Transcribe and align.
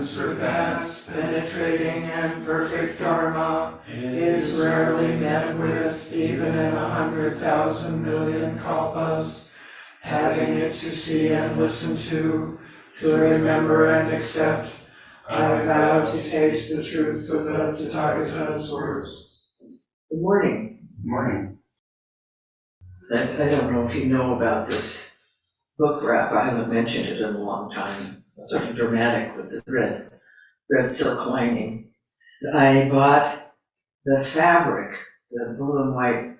unsurpassed, 0.00 1.06
penetrating 1.08 2.04
and 2.04 2.46
perfect 2.46 2.98
Dharma 2.98 3.78
is 3.86 4.58
rarely 4.58 5.14
met 5.16 5.54
with 5.58 6.10
even 6.14 6.54
in 6.54 6.72
a 6.74 6.88
hundred 6.88 7.36
thousand 7.36 8.02
million 8.02 8.58
kalpas. 8.60 9.54
Having 10.00 10.54
it 10.54 10.72
to 10.72 10.90
see 10.90 11.34
and 11.34 11.58
listen 11.58 11.98
to, 12.10 12.58
to 13.00 13.14
remember 13.14 13.92
and 13.92 14.10
accept, 14.14 14.74
I 15.28 15.66
vow 15.66 16.10
to 16.10 16.30
taste 16.30 16.74
the 16.74 16.82
truth 16.82 17.30
of 17.34 17.44
the 17.44 17.90
Tathagata's 17.92 18.72
words. 18.72 19.52
Good 20.10 20.22
morning. 20.22 20.88
Good 20.96 21.10
Morning. 21.10 21.58
I, 23.12 23.18
I 23.18 23.50
don't 23.50 23.70
know 23.74 23.84
if 23.84 23.94
you 23.94 24.06
know 24.06 24.34
about 24.34 24.66
this 24.66 25.18
book 25.78 26.02
wrap, 26.02 26.32
I 26.32 26.46
haven't 26.46 26.72
mentioned 26.72 27.08
it 27.08 27.20
in 27.20 27.34
a 27.34 27.38
long 27.38 27.70
time. 27.70 28.19
Sort 28.40 28.70
of 28.70 28.76
dramatic 28.76 29.36
with 29.36 29.50
the 29.50 29.62
red, 29.70 30.10
red 30.70 30.90
silk 30.90 31.26
lining. 31.26 31.92
I 32.54 32.88
bought 32.90 33.54
the 34.04 34.22
fabric, 34.22 34.98
the 35.30 35.56
blue 35.58 35.82
and 35.82 35.94
white, 35.94 36.36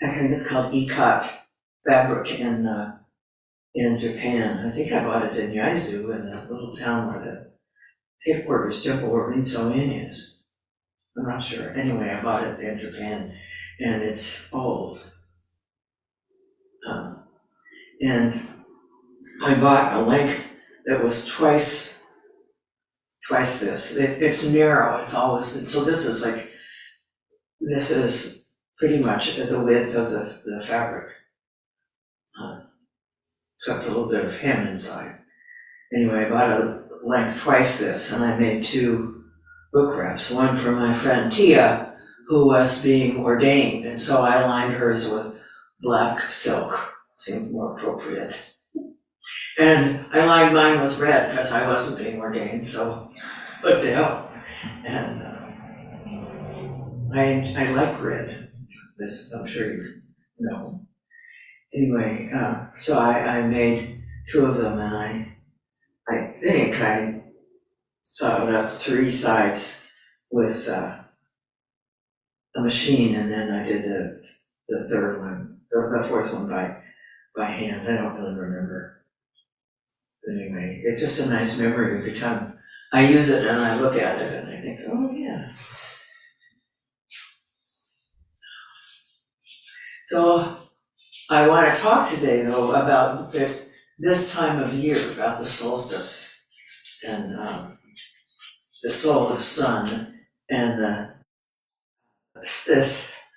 I 0.00 0.14
think 0.14 0.30
it's 0.30 0.48
called 0.48 0.72
ikat 0.72 1.28
fabric 1.84 2.38
in, 2.38 2.66
uh, 2.66 2.98
in 3.74 3.98
Japan. 3.98 4.64
I 4.64 4.70
think 4.70 4.92
I 4.92 5.04
bought 5.04 5.24
it 5.26 5.36
in 5.36 5.50
Yaizu, 5.50 6.14
in 6.14 6.30
that 6.30 6.50
little 6.50 6.72
town 6.72 7.12
where 7.12 7.24
the 7.24 7.52
headquarters 8.24 8.84
temple 8.84 9.10
where 9.10 9.28
Rinso-in 9.30 9.90
is. 9.90 10.46
I'm 11.16 11.24
not 11.24 11.42
sure. 11.42 11.70
Anyway, 11.70 12.10
I 12.10 12.22
bought 12.22 12.44
it 12.44 12.60
in 12.60 12.78
Japan, 12.78 13.34
and 13.80 14.02
it's 14.02 14.52
old. 14.54 14.98
Um, 16.88 17.24
and 18.00 18.40
I 19.42 19.54
bought 19.54 20.00
a 20.00 20.02
length 20.02 20.53
that 20.86 21.02
was 21.02 21.26
twice, 21.26 22.04
twice 23.28 23.60
this. 23.60 23.96
It, 23.96 24.22
it's 24.22 24.52
narrow, 24.52 24.98
it's 24.98 25.14
always, 25.14 25.56
and 25.56 25.68
so 25.68 25.84
this 25.84 26.06
is 26.06 26.24
like, 26.24 26.50
this 27.60 27.90
is 27.90 28.48
pretty 28.78 29.02
much 29.02 29.36
the 29.36 29.62
width 29.62 29.94
of 29.96 30.10
the, 30.10 30.40
the 30.44 30.64
fabric. 30.66 31.06
Uh, 32.40 32.60
Except 33.54 33.84
for 33.84 33.90
a 33.90 33.92
little 33.92 34.10
bit 34.10 34.24
of 34.24 34.36
hem 34.38 34.66
inside. 34.66 35.18
Anyway, 35.94 36.24
I 36.26 36.28
bought 36.28 36.50
a 36.50 36.88
length 37.04 37.40
twice 37.42 37.78
this, 37.78 38.12
and 38.12 38.24
I 38.24 38.36
made 38.36 38.64
two 38.64 39.24
book 39.72 39.96
wraps, 39.96 40.30
one 40.30 40.56
for 40.56 40.72
my 40.72 40.92
friend 40.92 41.30
Tia, 41.30 41.96
who 42.26 42.48
was 42.48 42.82
being 42.82 43.24
ordained, 43.24 43.86
and 43.86 44.00
so 44.00 44.22
I 44.22 44.44
lined 44.44 44.74
hers 44.74 45.10
with 45.12 45.40
black 45.80 46.20
silk, 46.30 46.94
seemed 47.16 47.52
more 47.52 47.76
appropriate. 47.76 48.53
And 49.58 50.06
I 50.12 50.24
lined 50.24 50.54
mine 50.54 50.80
with 50.80 50.98
red 50.98 51.30
because 51.30 51.52
I 51.52 51.68
wasn't 51.68 51.98
being 51.98 52.20
ordained, 52.20 52.64
so 52.64 53.10
what 53.60 53.80
the 53.80 53.92
hell? 53.92 54.30
And 54.84 55.22
uh, 55.22 55.34
I 57.14 57.54
I 57.56 57.70
like 57.70 58.02
red. 58.02 58.50
This 58.98 59.32
I'm 59.32 59.46
sure 59.46 59.72
you 59.72 60.02
know. 60.38 60.86
Anyway, 61.74 62.30
uh, 62.34 62.66
so 62.74 62.98
I, 62.98 63.38
I 63.38 63.46
made 63.46 64.02
two 64.30 64.46
of 64.46 64.56
them, 64.56 64.78
and 64.78 64.96
I 64.96 65.36
I 66.08 66.26
think 66.40 66.80
I 66.80 67.22
sewed 68.02 68.54
up 68.54 68.70
three 68.72 69.10
sides 69.10 69.88
with 70.30 70.68
uh, 70.68 71.02
a 72.56 72.60
machine, 72.60 73.14
and 73.14 73.30
then 73.30 73.52
I 73.52 73.64
did 73.64 73.82
the 73.82 74.24
the 74.68 74.88
third 74.90 75.20
one, 75.20 75.60
the, 75.70 75.98
the 75.98 76.08
fourth 76.08 76.32
one 76.32 76.48
by 76.48 76.82
by 77.36 77.50
hand. 77.50 77.88
I 77.88 77.96
don't 77.96 78.16
really 78.16 78.38
remember. 78.38 78.93
Anyway, 80.28 80.80
it's 80.84 81.00
just 81.00 81.26
a 81.26 81.28
nice 81.28 81.58
memory 81.60 81.98
every 81.98 82.12
time 82.12 82.58
I 82.92 83.08
use 83.08 83.30
it 83.30 83.46
and 83.46 83.60
I 83.60 83.78
look 83.78 83.96
at 83.96 84.20
it 84.20 84.32
and 84.32 84.48
I 84.52 84.56
think, 84.56 84.80
oh 84.88 85.10
yeah. 85.12 85.50
So 90.06 90.58
I 91.30 91.48
want 91.48 91.74
to 91.74 91.80
talk 91.80 92.08
today 92.08 92.42
though 92.42 92.70
about 92.70 93.32
this, 93.32 94.32
time 94.32 94.62
of 94.62 94.72
year, 94.74 94.96
about 95.12 95.38
the 95.38 95.46
solstice 95.46 96.46
and 97.06 97.36
um, 97.38 97.78
the 98.82 98.90
solar 98.90 99.38
sun 99.38 100.06
and 100.50 100.84
this 102.34 103.30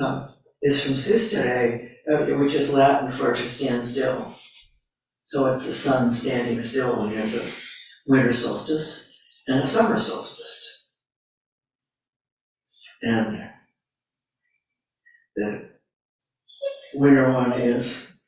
um, 0.00 0.34
is 0.62 0.84
from 0.84 0.94
sistere, 0.94 1.90
uh, 2.10 2.26
which 2.38 2.54
is 2.54 2.72
Latin 2.72 3.10
for 3.10 3.32
to 3.32 3.46
stand 3.46 3.82
still. 3.84 4.34
So 5.30 5.46
it's 5.46 5.64
the 5.64 5.72
sun 5.72 6.10
standing 6.10 6.60
still 6.60 7.02
when 7.02 7.14
there's 7.14 7.36
a 7.36 7.48
winter 8.08 8.32
solstice 8.32 9.44
and 9.46 9.60
a 9.60 9.66
summer 9.66 9.96
solstice. 9.96 10.88
And 13.02 13.40
the 15.36 15.70
winter 16.94 17.28
one 17.28 17.52
is 17.52 18.18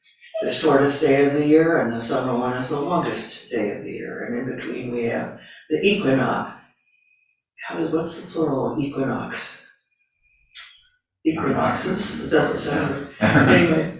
the 0.42 0.52
shortest 0.52 1.02
day 1.02 1.26
of 1.26 1.32
the 1.32 1.44
year, 1.44 1.78
and 1.78 1.92
the 1.92 2.00
summer 2.00 2.38
one 2.38 2.56
is 2.56 2.70
the 2.70 2.80
longest 2.80 3.50
day 3.50 3.72
of 3.72 3.82
the 3.82 3.90
year. 3.90 4.22
And 4.22 4.38
in 4.38 4.56
between, 4.56 4.92
we 4.92 5.06
have 5.06 5.40
the 5.70 5.80
equinox. 5.82 6.56
How 7.66 7.78
does, 7.78 7.90
what's 7.90 8.26
the 8.26 8.32
plural 8.32 8.74
of 8.74 8.78
equinox? 8.78 9.68
Equinoxes, 11.26 12.32
it 12.32 12.36
doesn't 12.36 12.58
sound, 12.58 13.08
anyway. 13.50 13.91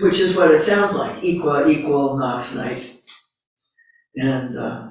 Which 0.00 0.20
is 0.20 0.36
what 0.36 0.50
it 0.50 0.62
sounds 0.62 0.96
like, 0.96 1.16
equa, 1.16 1.68
equal, 1.68 2.16
nox 2.16 2.54
night. 2.54 3.02
And, 4.16 4.58
uh, 4.58 4.90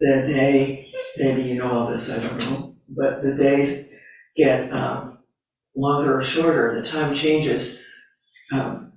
the 0.00 0.24
day, 0.26 0.78
maybe 1.18 1.42
you 1.42 1.58
know 1.58 1.70
all 1.70 1.90
this, 1.90 2.16
I 2.16 2.22
don't 2.22 2.38
know, 2.38 2.72
but 2.96 3.22
the 3.22 3.36
days 3.36 4.00
get, 4.36 4.72
um, 4.72 5.18
longer 5.76 6.18
or 6.18 6.22
shorter, 6.22 6.74
the 6.74 6.82
time 6.82 7.14
changes. 7.14 7.84
Um, 8.52 8.92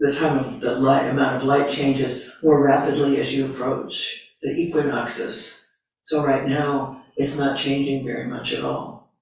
the 0.00 0.12
time 0.12 0.38
of 0.38 0.60
the 0.60 0.78
light, 0.78 1.08
amount 1.08 1.36
of 1.36 1.44
light 1.44 1.70
changes 1.70 2.30
more 2.42 2.64
rapidly 2.64 3.20
as 3.20 3.34
you 3.34 3.46
approach 3.46 4.34
the 4.42 4.50
equinoxes. 4.50 5.70
So 6.02 6.24
right 6.24 6.46
now, 6.48 7.04
it's 7.16 7.38
not 7.38 7.56
changing 7.58 8.04
very 8.04 8.26
much 8.26 8.52
at 8.52 8.64
all. 8.64 9.14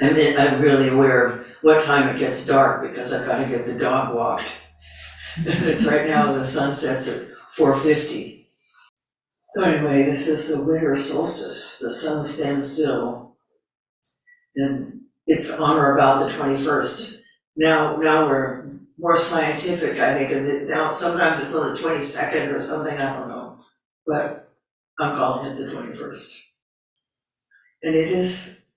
I 0.00 0.12
mean, 0.12 0.38
I'm 0.38 0.62
really 0.62 0.88
aware 0.88 1.26
of 1.26 1.47
what 1.62 1.82
time 1.82 2.08
it 2.08 2.18
gets 2.18 2.46
dark 2.46 2.82
because 2.82 3.12
I've 3.12 3.26
gotta 3.26 3.46
get 3.48 3.64
the 3.64 3.78
dog 3.78 4.14
walked. 4.14 4.64
It's 5.46 5.86
right 5.86 6.08
now, 6.08 6.32
the 6.32 6.44
sun 6.44 6.72
sets 6.72 7.08
at 7.08 7.28
four 7.48 7.72
fifty. 7.74 8.48
So 9.54 9.62
anyway, 9.62 10.02
this 10.02 10.28
is 10.28 10.56
the 10.56 10.64
winter 10.64 10.96
solstice, 10.96 11.78
the 11.78 11.90
sun 11.90 12.22
stands 12.24 12.72
still. 12.72 13.36
And 14.56 15.02
it's 15.26 15.60
on 15.60 15.76
or 15.76 15.94
about 15.94 16.20
the 16.20 16.34
twenty-first. 16.36 17.22
Now, 17.56 17.96
now 17.96 18.26
we're 18.26 18.64
more 18.98 19.16
scientific, 19.16 20.00
I 20.00 20.14
think, 20.18 20.32
and 20.32 20.68
now 20.68 20.90
sometimes 20.90 21.40
it's 21.40 21.54
on 21.54 21.72
the 21.72 21.78
twenty-second 21.78 22.48
or 22.48 22.60
something, 22.60 22.98
I 22.98 23.18
don't 23.18 23.28
know. 23.28 23.60
But 24.06 24.50
I'm 24.98 25.14
calling 25.14 25.52
it 25.52 25.56
the 25.56 25.72
twenty-first. 25.72 26.44
And 27.82 27.94
it 27.94 28.10
is 28.10 28.67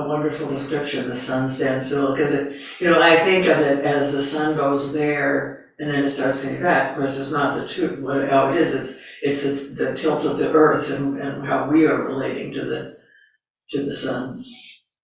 a 0.00 0.08
wonderful 0.08 0.48
description, 0.48 1.00
of 1.00 1.06
the 1.06 1.14
sun 1.14 1.46
stands 1.46 1.86
still, 1.86 2.12
because 2.12 2.32
it, 2.32 2.60
you 2.80 2.88
know, 2.88 3.00
I 3.00 3.16
think 3.16 3.46
of 3.46 3.58
it 3.58 3.84
as 3.84 4.12
the 4.12 4.22
sun 4.22 4.56
goes 4.56 4.92
there 4.92 5.66
and 5.78 5.90
then 5.90 6.04
it 6.04 6.08
starts 6.08 6.44
coming 6.44 6.62
back. 6.62 6.92
Of 6.92 6.98
course, 6.98 7.18
it's 7.18 7.32
not 7.32 7.54
the 7.54 7.66
truth, 7.66 8.00
what, 8.00 8.28
how 8.28 8.50
it 8.50 8.56
is, 8.56 8.74
it's, 8.74 9.06
it's 9.22 9.74
the, 9.74 9.84
the 9.84 9.94
tilt 9.94 10.24
of 10.24 10.38
the 10.38 10.52
earth 10.52 10.90
and, 10.90 11.18
and 11.20 11.46
how 11.46 11.70
we 11.70 11.86
are 11.86 12.04
relating 12.04 12.52
to 12.52 12.64
the, 12.64 12.96
to 13.70 13.82
the 13.82 13.92
sun. 13.92 14.44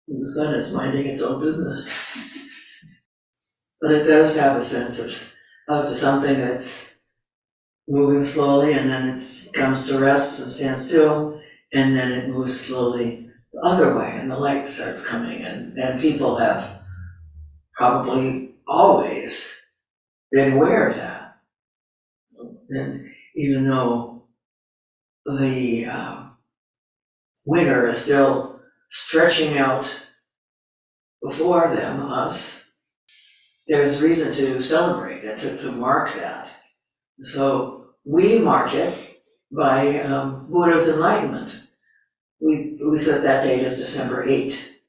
And 0.08 0.20
the 0.20 0.26
sun 0.26 0.54
is 0.54 0.74
minding 0.74 1.06
its 1.06 1.22
own 1.22 1.40
business. 1.40 3.02
But 3.80 3.92
it 3.92 4.04
does 4.04 4.38
have 4.38 4.56
a 4.56 4.62
sense 4.62 5.38
of, 5.68 5.86
of 5.86 5.96
something 5.96 6.34
that's 6.34 7.04
moving 7.88 8.24
slowly 8.24 8.72
and 8.72 8.90
then 8.90 9.08
it 9.08 9.20
comes 9.54 9.88
to 9.88 9.98
rest 9.98 10.40
and 10.40 10.48
stands 10.48 10.88
still, 10.88 11.40
and 11.72 11.96
then 11.96 12.10
it 12.12 12.28
moves 12.28 12.58
slowly 12.58 13.25
the 13.56 13.68
other 13.68 13.98
way 13.98 14.12
and 14.14 14.30
the 14.30 14.38
light 14.38 14.66
starts 14.66 15.08
coming 15.08 15.42
and, 15.42 15.78
and 15.78 16.00
people 16.00 16.36
have 16.36 16.82
probably 17.74 18.50
always 18.68 19.66
been 20.30 20.52
aware 20.52 20.88
of 20.88 20.96
that. 20.96 21.38
And 22.68 23.10
even 23.34 23.66
though 23.66 24.28
the 25.24 25.86
uh, 25.86 26.26
winter 27.46 27.86
is 27.86 27.96
still 27.96 28.60
stretching 28.90 29.56
out 29.56 30.06
before 31.22 31.74
them, 31.74 32.00
us, 32.00 32.74
there's 33.68 34.02
reason 34.02 34.34
to 34.34 34.60
celebrate 34.60 35.24
and 35.24 35.38
to, 35.38 35.56
to 35.56 35.72
mark 35.72 36.12
that. 36.14 36.54
So 37.20 37.86
we 38.04 38.38
mark 38.38 38.74
it 38.74 39.22
by 39.50 40.00
um, 40.00 40.48
Buddha's 40.50 40.94
enlightenment. 40.94 41.65
We, 42.40 42.78
we 42.82 42.98
set 42.98 43.22
that 43.22 43.44
date 43.44 43.64
as 43.64 43.78
December 43.78 44.24
8. 44.24 44.80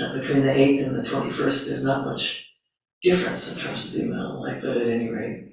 Uh, 0.00 0.12
Between 0.14 0.42
the 0.42 0.50
8th 0.50 0.86
and 0.86 0.96
the 0.96 1.02
21st, 1.02 1.68
there's 1.68 1.84
not 1.84 2.06
much 2.06 2.50
difference 3.02 3.54
in 3.54 3.62
terms 3.62 3.94
of 3.94 4.00
the 4.00 4.06
amount 4.06 4.34
of 4.34 4.40
light, 4.40 4.60
but 4.62 4.76
at 4.76 4.86
any 4.86 5.08
rate, 5.08 5.48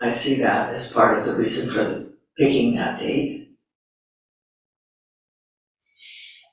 I 0.00 0.10
see 0.10 0.36
that 0.40 0.74
as 0.74 0.92
part 0.92 1.16
of 1.16 1.24
the 1.24 1.36
reason 1.36 1.70
for 1.70 2.06
picking 2.36 2.74
that 2.74 2.98
date. 2.98 3.48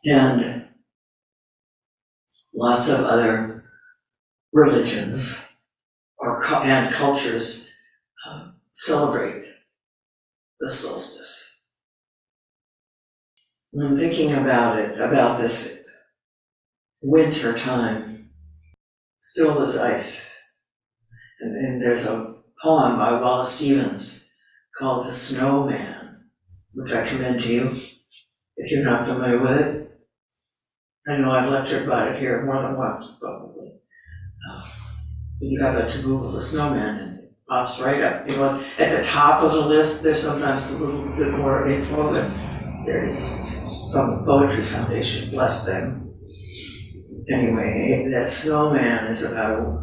And 0.06 0.68
lots 2.54 2.90
of 2.90 3.06
other 3.06 3.66
religions 4.54 5.58
or 6.18 6.44
and 6.64 6.94
cultures 6.94 7.72
um, 8.28 8.56
celebrate 8.68 9.46
the 10.60 10.70
solstice. 10.70 11.57
I'm 13.84 13.96
thinking 13.96 14.34
about 14.34 14.80
it, 14.80 15.00
about 15.00 15.40
this 15.40 15.86
winter 17.04 17.54
time, 17.54 18.32
still 19.22 19.62
as 19.62 19.78
ice. 19.78 20.42
And, 21.40 21.56
and 21.56 21.82
there's 21.82 22.06
a 22.06 22.38
poem 22.62 22.98
by 22.98 23.20
Wallace 23.22 23.56
Stevens 23.56 24.32
called 24.80 25.06
The 25.06 25.12
Snowman, 25.12 26.30
which 26.74 26.92
I 26.94 27.06
commend 27.06 27.42
to 27.42 27.54
you 27.54 27.76
if 28.56 28.72
you're 28.72 28.84
not 28.84 29.06
familiar 29.06 29.40
with 29.40 29.60
it. 29.60 29.92
I 31.08 31.18
know 31.18 31.32
I've 31.32 31.50
lectured 31.50 31.84
about 31.84 32.14
it 32.14 32.20
here 32.20 32.44
more 32.46 32.62
than 32.62 32.78
once, 32.78 33.20
probably. 33.22 33.74
You 35.40 35.62
have 35.62 35.76
it 35.76 35.90
to 35.90 36.02
Google 36.02 36.32
The 36.32 36.42
Snowman 36.42 36.98
and 36.98 37.20
it 37.20 37.32
pops 37.48 37.80
right 37.80 38.02
up. 38.02 38.28
You 38.28 38.38
know, 38.38 38.64
at 38.80 38.98
the 38.98 39.04
top 39.04 39.44
of 39.44 39.52
the 39.52 39.62
list, 39.62 40.04
there's 40.04 40.22
sometimes 40.22 40.72
a 40.72 40.84
little 40.84 41.06
bit 41.16 41.32
more 41.34 41.70
info, 41.70 42.12
but 42.12 42.28
there 42.86 43.06
it 43.06 43.12
is. 43.12 43.57
From 43.92 44.18
the 44.18 44.24
Poetry 44.26 44.64
Foundation, 44.64 45.30
bless 45.32 45.66
them. 45.66 46.14
Anyway, 47.32 48.08
that 48.12 48.28
snowman 48.30 49.08
is 49.08 49.24
about 49.24 49.60
a 49.60 49.80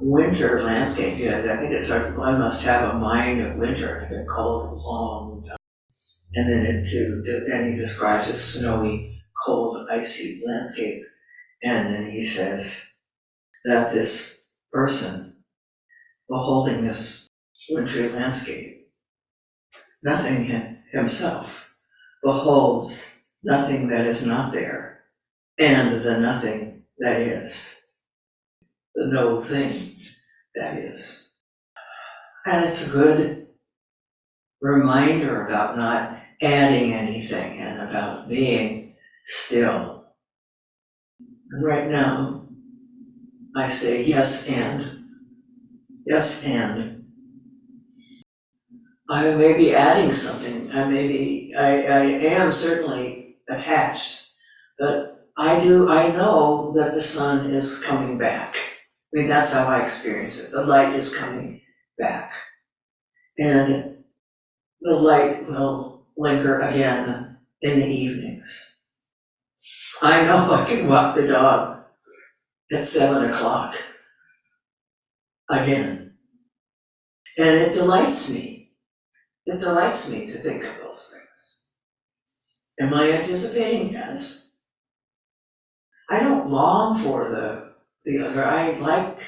winter 0.00 0.62
landscape. 0.62 1.18
Yeah, 1.18 1.38
I 1.38 1.56
think 1.56 1.72
it 1.72 1.82
starts, 1.82 2.16
one 2.16 2.38
must 2.38 2.64
have 2.64 2.94
a 2.94 2.98
mind 2.98 3.40
of 3.40 3.56
winter, 3.56 4.00
like 4.02 4.10
a 4.12 4.24
cold, 4.26 4.64
long 4.84 5.42
time. 5.46 5.56
And 6.34 6.48
then 6.50 6.66
it 6.66 6.84
to, 6.86 7.22
to- 7.24 7.46
and 7.54 7.72
he 7.72 7.76
describes 7.78 8.28
a 8.28 8.36
snowy, 8.36 9.20
cold, 9.46 9.76
icy 9.90 10.42
landscape. 10.46 11.02
And 11.62 11.94
then 11.94 12.04
he 12.10 12.22
says 12.22 12.92
that 13.64 13.92
this 13.92 14.50
person, 14.72 15.42
beholding 16.28 16.82
this 16.82 17.26
wintry 17.70 18.08
landscape, 18.10 18.88
nothing 20.02 20.44
hi- 20.46 20.78
himself, 20.92 21.74
beholds 22.22 23.17
nothing 23.42 23.88
that 23.88 24.06
is 24.06 24.26
not 24.26 24.52
there, 24.52 25.04
and 25.58 25.90
the 25.90 26.18
nothing 26.18 26.84
that 26.98 27.20
is, 27.20 27.86
the 28.94 29.06
no 29.06 29.40
thing 29.40 29.96
that 30.54 30.76
is. 30.76 31.32
And 32.44 32.64
it's 32.64 32.88
a 32.88 32.92
good 32.92 33.48
reminder 34.60 35.46
about 35.46 35.76
not 35.76 36.20
adding 36.40 36.92
anything 36.92 37.58
and 37.58 37.88
about 37.88 38.28
being 38.28 38.94
still. 39.24 40.04
And 41.50 41.64
right 41.64 41.88
now, 41.88 42.46
I 43.56 43.66
say 43.66 44.02
yes 44.02 44.50
and, 44.50 45.06
yes 46.06 46.46
and. 46.46 46.94
I 49.10 49.34
may 49.34 49.56
be 49.56 49.74
adding 49.74 50.12
something, 50.12 50.70
I 50.72 50.86
may 50.86 51.08
be, 51.08 51.54
I, 51.58 51.86
I 51.86 52.02
am 52.36 52.52
certainly 52.52 53.17
attached, 53.48 54.32
but 54.78 55.28
I 55.36 55.62
do, 55.62 55.88
I 55.88 56.08
know 56.08 56.72
that 56.76 56.94
the 56.94 57.02
sun 57.02 57.50
is 57.50 57.82
coming 57.82 58.18
back. 58.18 58.54
I 58.56 59.20
mean, 59.20 59.28
that's 59.28 59.52
how 59.52 59.66
I 59.66 59.82
experience 59.82 60.44
it, 60.44 60.52
the 60.52 60.64
light 60.64 60.92
is 60.92 61.16
coming 61.16 61.60
back. 61.98 62.32
And 63.38 64.04
the 64.80 64.96
light 64.96 65.46
will 65.46 66.06
linger 66.16 66.60
again 66.60 67.38
in 67.62 67.78
the 67.78 67.86
evenings. 67.86 68.76
I 70.02 70.24
know 70.24 70.52
I 70.52 70.64
can 70.64 70.88
walk 70.88 71.14
the 71.14 71.26
dog 71.26 71.84
at 72.72 72.84
seven 72.84 73.30
o'clock 73.30 73.74
again. 75.50 76.14
And 77.36 77.56
it 77.56 77.72
delights 77.72 78.32
me. 78.32 78.72
It 79.46 79.60
delights 79.60 80.12
me 80.12 80.26
to 80.26 80.38
think 80.38 80.64
of 80.64 80.76
those 80.78 81.14
things. 81.14 81.27
Am 82.80 82.94
I 82.94 83.12
anticipating? 83.12 83.92
Yes. 83.92 84.56
I 86.10 86.20
don't 86.20 86.50
long 86.50 86.96
for 86.96 87.30
the, 87.30 87.72
the 88.04 88.26
other, 88.26 88.44
I 88.44 88.78
like 88.78 89.20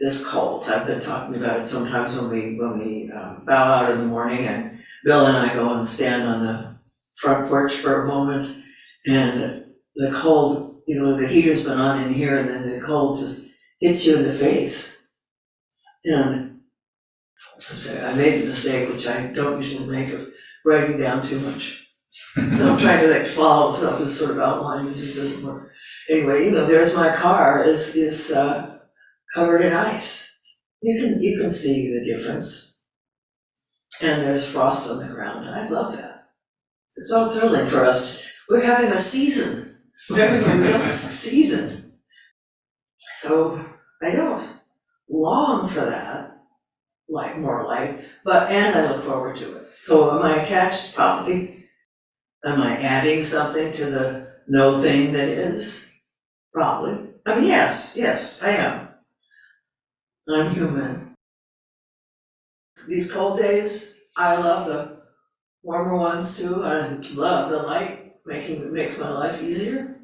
this 0.00 0.28
cold. 0.28 0.64
I've 0.68 0.86
been 0.86 1.00
talking 1.00 1.36
about 1.36 1.60
it 1.60 1.66
sometimes 1.66 2.18
when 2.18 2.30
we, 2.30 2.58
when 2.58 2.78
we 2.78 3.10
um, 3.12 3.44
bow 3.46 3.64
out 3.64 3.90
in 3.92 3.98
the 3.98 4.06
morning 4.06 4.46
and 4.46 4.80
Bill 5.04 5.26
and 5.26 5.36
I 5.36 5.54
go 5.54 5.72
and 5.72 5.86
stand 5.86 6.24
on 6.24 6.44
the 6.44 6.76
front 7.16 7.48
porch 7.48 7.72
for 7.74 8.02
a 8.02 8.08
moment 8.08 8.56
and 9.06 9.66
the 9.94 10.10
cold, 10.12 10.82
you 10.86 11.00
know, 11.00 11.16
the 11.16 11.28
heater's 11.28 11.64
been 11.64 11.78
on 11.78 12.02
in 12.02 12.12
here 12.12 12.38
and 12.38 12.48
then 12.48 12.68
the 12.68 12.84
cold 12.84 13.18
just 13.18 13.54
hits 13.80 14.06
you 14.06 14.16
in 14.16 14.22
the 14.24 14.32
face. 14.32 15.08
And 16.04 16.60
I 17.68 18.14
made 18.14 18.42
the 18.42 18.46
mistake, 18.46 18.88
which 18.90 19.06
I 19.06 19.28
don't 19.28 19.56
usually 19.58 19.86
make, 19.88 20.12
of 20.12 20.28
writing 20.64 20.98
down 20.98 21.22
too 21.22 21.38
much. 21.40 21.85
I'm 22.36 22.78
trying 22.78 23.00
to 23.00 23.10
like 23.10 23.26
follow 23.26 23.72
up 23.72 23.98
this 23.98 24.18
sort 24.18 24.32
of 24.32 24.38
outline, 24.38 24.86
and 24.86 24.96
it 24.96 25.14
doesn't 25.14 25.44
work. 25.46 25.70
Anyway, 26.08 26.44
you 26.44 26.52
know, 26.52 26.66
there's 26.66 26.96
my 26.96 27.14
car 27.14 27.62
is, 27.62 27.96
is, 27.96 28.32
uh, 28.32 28.78
covered 29.34 29.62
in 29.62 29.72
ice. 29.72 30.42
You 30.82 31.00
can, 31.00 31.20
you 31.22 31.38
can 31.38 31.50
see 31.50 31.92
the 31.92 32.04
difference. 32.04 32.80
And 34.02 34.22
there's 34.22 34.50
frost 34.50 34.90
on 34.90 34.98
the 34.98 35.12
ground. 35.12 35.48
I 35.48 35.68
love 35.68 35.96
that. 35.96 36.28
It's 36.96 37.10
so 37.10 37.28
thrilling 37.28 37.66
for 37.66 37.84
us. 37.84 38.26
We're 38.48 38.64
having 38.64 38.92
a 38.92 38.96
season. 38.96 39.72
We're 40.10 40.26
having 40.26 40.44
a 40.44 40.62
real 40.62 40.78
season. 41.10 41.92
So 42.96 43.64
I 44.02 44.12
don't 44.12 44.56
long 45.08 45.66
for 45.66 45.80
that, 45.80 46.38
like 47.08 47.38
more 47.38 47.64
light, 47.64 48.08
but, 48.24 48.50
and 48.50 48.74
I 48.74 48.90
look 48.90 49.02
forward 49.02 49.36
to 49.36 49.56
it. 49.56 49.68
So 49.82 50.18
am 50.18 50.22
I 50.22 50.42
attached? 50.42 50.94
Probably. 50.94 51.54
Am 52.46 52.62
I 52.62 52.76
adding 52.78 53.22
something 53.22 53.72
to 53.72 53.86
the 53.90 54.32
no 54.48 54.72
thing 54.80 55.12
that 55.12 55.28
is? 55.28 56.00
Probably. 56.52 57.10
I 57.26 57.36
mean, 57.36 57.44
yes, 57.46 57.96
yes, 57.98 58.42
I 58.42 58.50
am. 58.50 58.88
I'm 60.28 60.54
human. 60.54 61.14
These 62.88 63.12
cold 63.12 63.38
days, 63.38 64.00
I 64.16 64.36
love 64.36 64.66
the 64.66 65.02
warmer 65.62 65.96
ones 65.96 66.38
too. 66.38 66.64
I 66.64 66.88
love 67.14 67.50
the 67.50 67.62
light, 67.62 68.16
making, 68.24 68.62
it 68.62 68.72
makes 68.72 68.98
my 69.00 69.10
life 69.10 69.42
easier. 69.42 69.96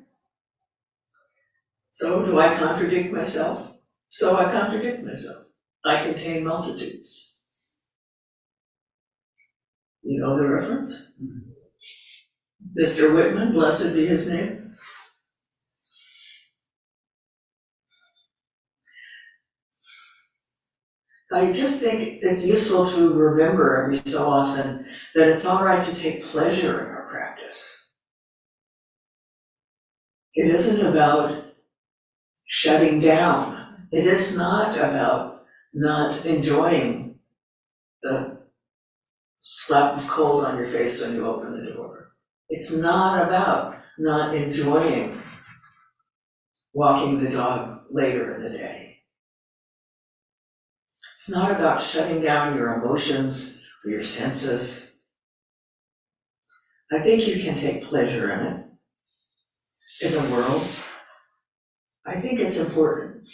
So 1.92 2.24
do 2.24 2.38
I 2.40 2.56
contradict 2.56 3.12
myself? 3.12 3.78
So 4.08 4.36
I 4.36 4.50
contradict 4.50 5.04
myself. 5.04 5.46
I 5.84 6.02
contain 6.04 6.44
multitudes. 6.44 7.40
You 10.02 10.20
know 10.20 10.36
the 10.36 10.48
reference? 10.48 11.14
Mm-hmm. 11.22 11.41
Mr. 12.78 13.14
Whitman, 13.14 13.52
blessed 13.52 13.94
be 13.94 14.06
his 14.06 14.28
name. 14.28 14.70
I 21.32 21.46
just 21.46 21.82
think 21.82 22.20
it's 22.22 22.46
useful 22.46 22.84
to 22.84 23.14
remember 23.14 23.82
every 23.82 23.96
so 23.96 24.26
often 24.26 24.84
that 25.14 25.28
it's 25.28 25.46
all 25.46 25.64
right 25.64 25.82
to 25.82 25.94
take 25.94 26.24
pleasure 26.24 26.84
in 26.84 26.90
our 26.90 27.08
practice. 27.08 27.90
It 30.34 30.50
isn't 30.50 30.86
about 30.86 31.44
shutting 32.46 33.00
down. 33.00 33.86
It 33.92 34.06
is 34.06 34.36
not 34.36 34.76
about 34.76 35.44
not 35.72 36.26
enjoying 36.26 37.18
the 38.02 38.38
slap 39.38 39.96
of 39.96 40.06
cold 40.08 40.44
on 40.44 40.58
your 40.58 40.66
face 40.66 41.04
when 41.04 41.14
you 41.14 41.26
open 41.26 41.52
the 41.52 41.71
door. 41.71 41.71
It's 42.54 42.76
not 42.76 43.26
about 43.26 43.78
not 43.98 44.34
enjoying 44.34 45.22
walking 46.74 47.18
the 47.18 47.30
dog 47.30 47.84
later 47.90 48.34
in 48.34 48.42
the 48.42 48.50
day. 48.50 48.98
It's 51.14 51.30
not 51.30 51.50
about 51.50 51.80
shutting 51.80 52.20
down 52.20 52.54
your 52.54 52.74
emotions 52.74 53.66
or 53.82 53.90
your 53.90 54.02
senses. 54.02 55.00
I 56.92 56.98
think 56.98 57.26
you 57.26 57.42
can 57.42 57.54
take 57.54 57.84
pleasure 57.84 58.30
in 58.30 58.40
it, 58.40 58.66
in 60.04 60.12
the 60.12 60.30
world. 60.30 60.62
I 62.04 62.20
think 62.20 62.38
it's 62.38 62.62
important. 62.62 63.30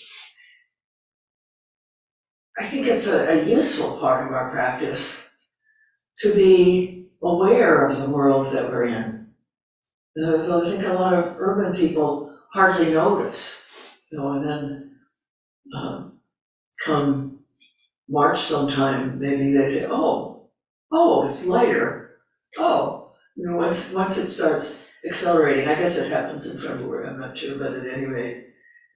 I 2.57 2.63
think 2.63 2.87
it's 2.87 3.09
a, 3.09 3.33
a 3.33 3.45
useful 3.45 3.99
part 3.99 4.25
of 4.25 4.33
our 4.33 4.53
practice 4.53 5.28
to 6.23 6.35
be 6.35 7.09
aware 7.23 7.87
of 7.87 8.01
the 8.01 8.11
world 8.11 8.47
that 8.53 8.71
we're 8.71 8.87
in. 8.87 9.29
So 10.17 10.63
I 10.63 10.69
think 10.69 10.85
a 10.85 10.95
lot 10.95 11.15
of 11.15 11.37
urban 11.39 11.77
people 11.77 12.37
hardly 12.53 12.93
notice, 12.93 13.69
you 14.11 14.19
know, 14.19 14.33
and 14.33 14.45
then 14.45 14.99
um, 15.77 16.19
come 16.85 17.41
March 18.09 18.39
sometime, 18.39 19.21
maybe 19.21 19.53
they 19.53 19.69
say, 19.69 19.87
oh, 19.89 20.49
oh, 20.91 21.23
it's 21.25 21.47
lighter. 21.47 22.19
Oh, 22.59 23.13
you 23.37 23.47
know, 23.47 23.57
once, 23.57 23.93
once 23.93 24.19
it 24.19 24.29
starts 24.29 24.91
accelerating, 25.07 25.69
I 25.69 25.75
guess 25.75 25.99
it 25.99 26.11
happens 26.11 26.53
in 26.53 26.61
February, 26.61 27.07
I'm 27.07 27.21
not 27.21 27.37
sure, 27.37 27.57
but 27.59 27.75
at 27.75 27.87
any 27.87 28.07
rate, 28.07 28.47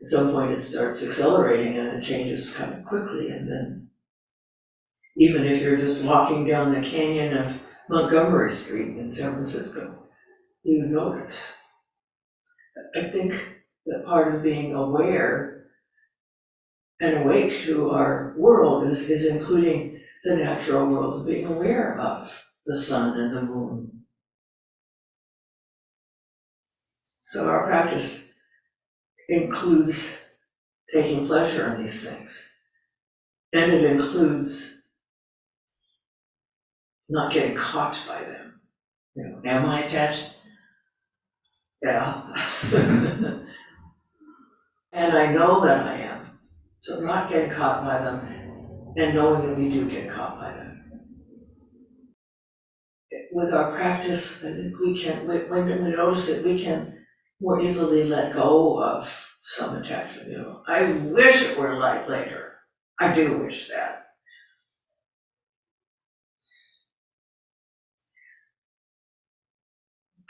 at 0.01 0.07
some 0.07 0.33
point 0.33 0.51
it 0.51 0.57
starts 0.57 1.07
accelerating 1.07 1.79
and 1.79 1.89
it 1.89 2.03
changes 2.03 2.57
kind 2.57 2.73
of 2.73 2.85
quickly 2.85 3.31
and 3.31 3.49
then 3.49 3.91
even 5.17 5.45
if 5.45 5.61
you're 5.61 5.77
just 5.77 6.05
walking 6.05 6.47
down 6.47 6.73
the 6.73 6.81
canyon 6.81 7.37
of 7.37 7.61
Montgomery 7.89 8.51
Street 8.51 8.97
in 8.97 9.11
San 9.11 9.33
Francisco, 9.33 9.99
you 10.63 10.87
notice. 10.87 11.59
I 12.97 13.09
think 13.09 13.63
that 13.87 14.07
part 14.07 14.35
of 14.35 14.43
being 14.43 14.75
aware 14.75 15.67
and 17.01 17.25
awake 17.25 17.53
to 17.65 17.91
our 17.91 18.35
world 18.39 18.85
is, 18.85 19.11
is 19.11 19.31
including 19.31 20.01
the 20.25 20.37
natural 20.37 20.87
world, 20.87 21.27
being 21.27 21.47
aware 21.47 21.99
of 21.99 22.45
the 22.65 22.77
sun 22.77 23.19
and 23.19 23.37
the 23.37 23.43
moon. 23.43 24.05
So 27.23 27.49
our 27.49 27.67
practice 27.67 28.33
includes 29.29 30.31
taking 30.93 31.27
pleasure 31.27 31.75
in 31.75 31.83
these 31.83 32.09
things. 32.09 32.57
And 33.53 33.73
it 33.73 33.85
includes 33.85 34.72
not 37.09 37.33
getting 37.33 37.57
caught 37.57 38.03
by 38.09 38.21
them. 38.21 38.61
You 39.15 39.25
know, 39.25 39.41
am 39.45 39.67
I 39.67 39.83
attached? 39.83 40.37
Yeah. 41.83 42.23
and 44.93 45.13
I 45.13 45.33
know 45.33 45.65
that 45.65 45.87
I 45.87 45.95
am. 45.95 46.39
So 46.81 47.01
not 47.01 47.29
getting 47.29 47.51
caught 47.51 47.85
by 47.85 47.99
them 47.99 48.21
and 48.97 49.15
knowing 49.15 49.47
that 49.47 49.57
we 49.57 49.69
do 49.69 49.89
get 49.89 50.11
caught 50.11 50.41
by 50.41 50.51
them. 50.51 50.69
With 53.33 53.53
our 53.53 53.73
practice, 53.73 54.45
I 54.45 54.53
think 54.53 54.79
we 54.79 54.97
can, 54.99 55.27
when 55.27 55.49
when 55.49 55.85
we 55.85 55.91
notice 55.91 56.29
it, 56.29 56.45
we 56.45 56.59
can 56.63 56.99
more 57.41 57.61
easily 57.61 58.05
let 58.05 58.33
go 58.33 58.83
of 58.83 59.35
some 59.41 59.77
attachment, 59.77 60.31
you 60.31 60.39
know. 60.39 60.63
I 60.67 60.93
wish 60.93 61.51
it 61.51 61.59
were 61.59 61.79
like 61.79 62.09
later. 62.09 62.55
I 63.01 63.13
do 63.13 63.39
wish 63.39 63.69
that. 63.69 64.02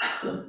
I 0.03 0.45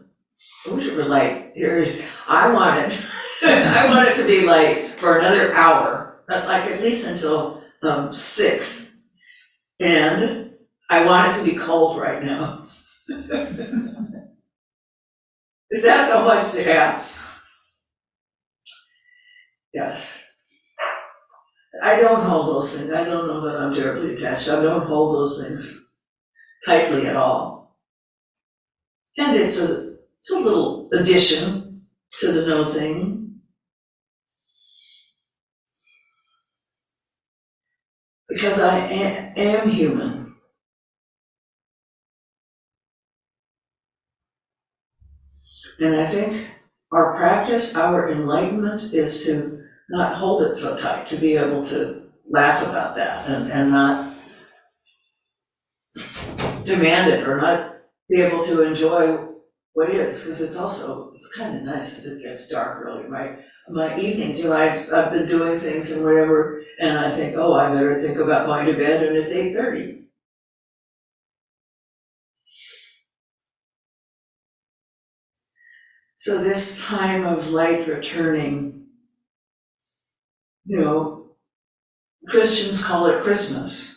wish 0.72 0.88
it 0.88 0.98
were 0.98 1.06
light. 1.06 1.52
Here's, 1.56 2.08
I 2.28 2.52
want 2.54 2.80
it, 2.80 3.06
I 3.44 3.88
want 3.90 4.10
it 4.10 4.16
to 4.16 4.28
be 4.28 4.46
like 4.46 4.98
for 4.98 5.20
another 5.20 5.54
hour, 5.54 6.24
but 6.28 6.46
like 6.48 6.64
at 6.64 6.82
least 6.82 7.10
until 7.10 7.64
um 7.84 8.12
six. 8.14 9.02
And 9.80 10.54
I 10.90 11.06
want 11.06 11.34
it 11.36 11.40
to 11.40 11.46
be 11.52 11.58
cold 11.58 12.00
right 12.00 12.24
now. 12.24 12.66
Is 15.72 15.84
that 15.84 16.08
so 16.08 16.24
much 16.24 16.52
to 16.52 16.74
ask? 16.74 17.42
Yes. 19.74 20.24
I 21.84 22.00
don't 22.00 22.24
hold 22.24 22.48
those 22.48 22.78
things. 22.78 22.94
I 22.94 23.04
don't 23.04 23.28
know 23.28 23.42
that 23.42 23.60
I'm 23.60 23.74
terribly 23.74 24.14
attached. 24.14 24.48
I 24.48 24.62
don't 24.62 24.86
hold 24.86 25.16
those 25.16 25.46
things 25.46 25.92
tightly 26.66 27.08
at 27.08 27.16
all. 27.16 27.63
And 29.18 29.38
it's 29.38 29.62
a, 29.62 29.96
it's 30.20 30.32
a 30.32 30.40
little 30.40 30.90
addition 30.94 31.86
to 32.20 32.32
the 32.32 32.48
no 32.48 32.66
thing. 32.66 33.42
Because 38.30 38.62
I 38.62 38.78
am, 38.78 39.70
human. 39.70 40.34
And 45.80 45.96
I 45.96 46.06
think 46.06 46.50
our 46.92 47.16
practice, 47.18 47.76
our 47.78 48.12
enlightenment 48.12 48.94
is 48.94 49.26
to 49.26 49.64
not 49.90 50.16
hold 50.16 50.44
it 50.44 50.56
so 50.56 50.78
tight, 50.78 51.06
to 51.08 51.18
be 51.18 51.36
able 51.36 51.64
to 51.66 52.04
laugh 52.28 52.64
about 52.68 52.96
that 52.96 53.30
and, 53.30 53.52
and 53.52 53.72
not 53.72 54.16
demand 56.64 57.12
it 57.12 57.28
or 57.28 57.38
not 57.38 57.73
be 58.14 58.22
able 58.22 58.44
to 58.44 58.62
enjoy 58.62 59.28
what 59.74 59.90
is, 59.90 60.22
because 60.22 60.40
it's 60.40 60.56
also, 60.56 61.12
it's 61.14 61.36
kind 61.36 61.58
of 61.58 61.64
nice 61.64 62.04
that 62.04 62.16
it 62.16 62.22
gets 62.22 62.48
dark 62.48 62.86
early. 62.86 63.10
My, 63.10 63.40
my 63.70 63.98
evenings, 63.98 64.40
you 64.40 64.50
know, 64.50 64.56
I've, 64.56 64.88
I've 64.94 65.12
been 65.12 65.28
doing 65.28 65.56
things 65.56 65.92
and 65.92 66.06
whatever, 66.06 66.64
and 66.80 67.00
I 67.00 67.10
think, 67.10 67.36
oh, 67.38 67.56
I 67.56 67.74
better 67.74 67.96
think 67.96 68.20
about 68.20 68.46
going 68.46 68.68
to 68.68 68.78
bed, 68.78 69.04
and 69.04 69.18
it's 69.18 69.32
eight 69.32 69.56
thirty. 69.56 70.02
So 76.18 76.38
this 76.38 76.88
time 76.88 77.26
of 77.26 77.50
light 77.50 77.88
returning, 77.88 78.86
you 80.66 80.80
know, 80.80 81.36
Christians 82.30 82.88
call 82.88 83.08
it 83.08 83.24
Christmas. 83.24 83.93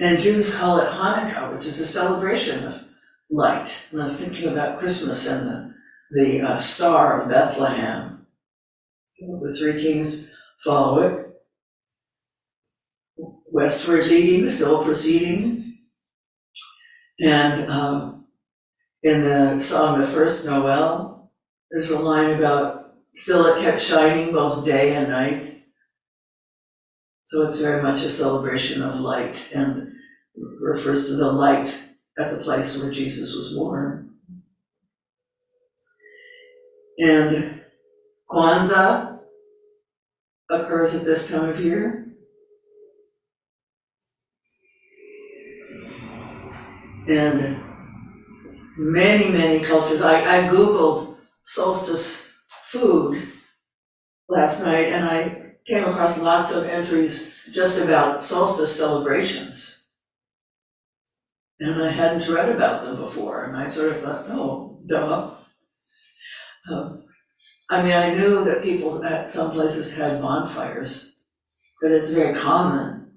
And 0.00 0.18
Jews 0.18 0.58
call 0.58 0.78
it 0.78 0.88
Hanukkah, 0.88 1.54
which 1.54 1.66
is 1.66 1.78
a 1.78 1.86
celebration 1.86 2.66
of 2.66 2.84
light. 3.30 3.86
And 3.92 4.00
I 4.00 4.04
was 4.04 4.24
thinking 4.24 4.50
about 4.50 4.78
Christmas 4.78 5.30
and 5.30 5.46
the, 5.46 5.74
the 6.12 6.40
uh, 6.40 6.56
star 6.56 7.20
of 7.20 7.28
Bethlehem. 7.28 8.26
The 9.20 9.56
three 9.60 9.80
kings 9.80 10.34
follow 10.64 11.00
it. 11.02 11.26
Westward 13.52 14.06
leading, 14.06 14.48
still 14.48 14.82
proceeding. 14.82 15.62
And 17.22 17.70
um, 17.70 18.24
in 19.02 19.20
the 19.20 19.60
song, 19.60 20.00
The 20.00 20.06
First 20.06 20.46
Noel, 20.46 21.30
there's 21.70 21.90
a 21.90 21.98
line 21.98 22.38
about 22.38 22.94
still 23.12 23.44
it 23.46 23.60
kept 23.60 23.82
shining 23.82 24.32
both 24.32 24.64
day 24.64 24.96
and 24.96 25.10
night. 25.10 25.59
So 27.30 27.42
it's 27.42 27.60
very 27.60 27.80
much 27.80 28.02
a 28.02 28.08
celebration 28.08 28.82
of 28.82 28.98
light 28.98 29.52
and 29.54 29.92
refers 30.60 31.06
to 31.06 31.14
the 31.14 31.30
light 31.30 31.80
at 32.18 32.32
the 32.32 32.38
place 32.38 32.82
where 32.82 32.90
Jesus 32.90 33.36
was 33.36 33.54
born. 33.56 34.16
And 36.98 37.60
Kwanzaa 38.28 39.20
occurs 40.50 40.96
at 40.96 41.04
this 41.04 41.30
time 41.30 41.48
of 41.48 41.60
year. 41.60 42.04
And 47.06 47.62
many, 48.76 49.30
many 49.30 49.60
cultures, 49.62 50.02
I, 50.02 50.16
I 50.16 50.48
Googled 50.48 51.16
solstice 51.42 52.36
food 52.48 53.22
last 54.28 54.64
night 54.64 54.86
and 54.86 55.04
I 55.04 55.49
came 55.70 55.84
across 55.84 56.20
lots 56.20 56.54
of 56.54 56.68
entries 56.68 57.46
just 57.54 57.82
about 57.82 58.22
solstice 58.22 58.76
celebrations. 58.76 59.92
And 61.60 61.82
I 61.82 61.90
hadn't 61.90 62.28
read 62.28 62.48
about 62.48 62.82
them 62.82 62.96
before, 62.96 63.44
and 63.44 63.56
I 63.56 63.66
sort 63.66 63.92
of 63.92 64.00
thought, 64.00 64.24
oh, 64.28 64.80
duh. 64.86 65.30
Um, 66.70 67.04
I 67.70 67.82
mean, 67.82 67.92
I 67.92 68.14
knew 68.14 68.44
that 68.44 68.64
people 68.64 69.04
at 69.04 69.28
some 69.28 69.52
places 69.52 69.96
had 69.96 70.20
bonfires, 70.20 71.20
but 71.80 71.92
it's 71.92 72.12
very 72.12 72.34
common, 72.34 73.12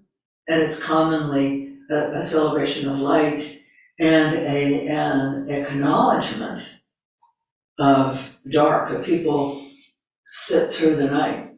and 0.48 0.62
it's 0.62 0.86
commonly 0.86 1.78
a, 1.90 2.20
a 2.20 2.22
celebration 2.22 2.90
of 2.90 3.00
light 3.00 3.58
and 4.00 4.34
a, 4.36 4.88
an 4.90 5.50
acknowledgement 5.50 6.82
of 7.80 8.38
dark, 8.50 8.90
that 8.90 9.06
people 9.06 9.66
sit 10.26 10.72
through 10.72 10.96
the 10.96 11.10
night. 11.10 11.53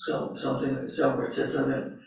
So, 0.00 0.34
something, 0.34 0.88
somewhere 0.88 1.26
it 1.26 1.32
says 1.32 1.52
something, 1.52 2.00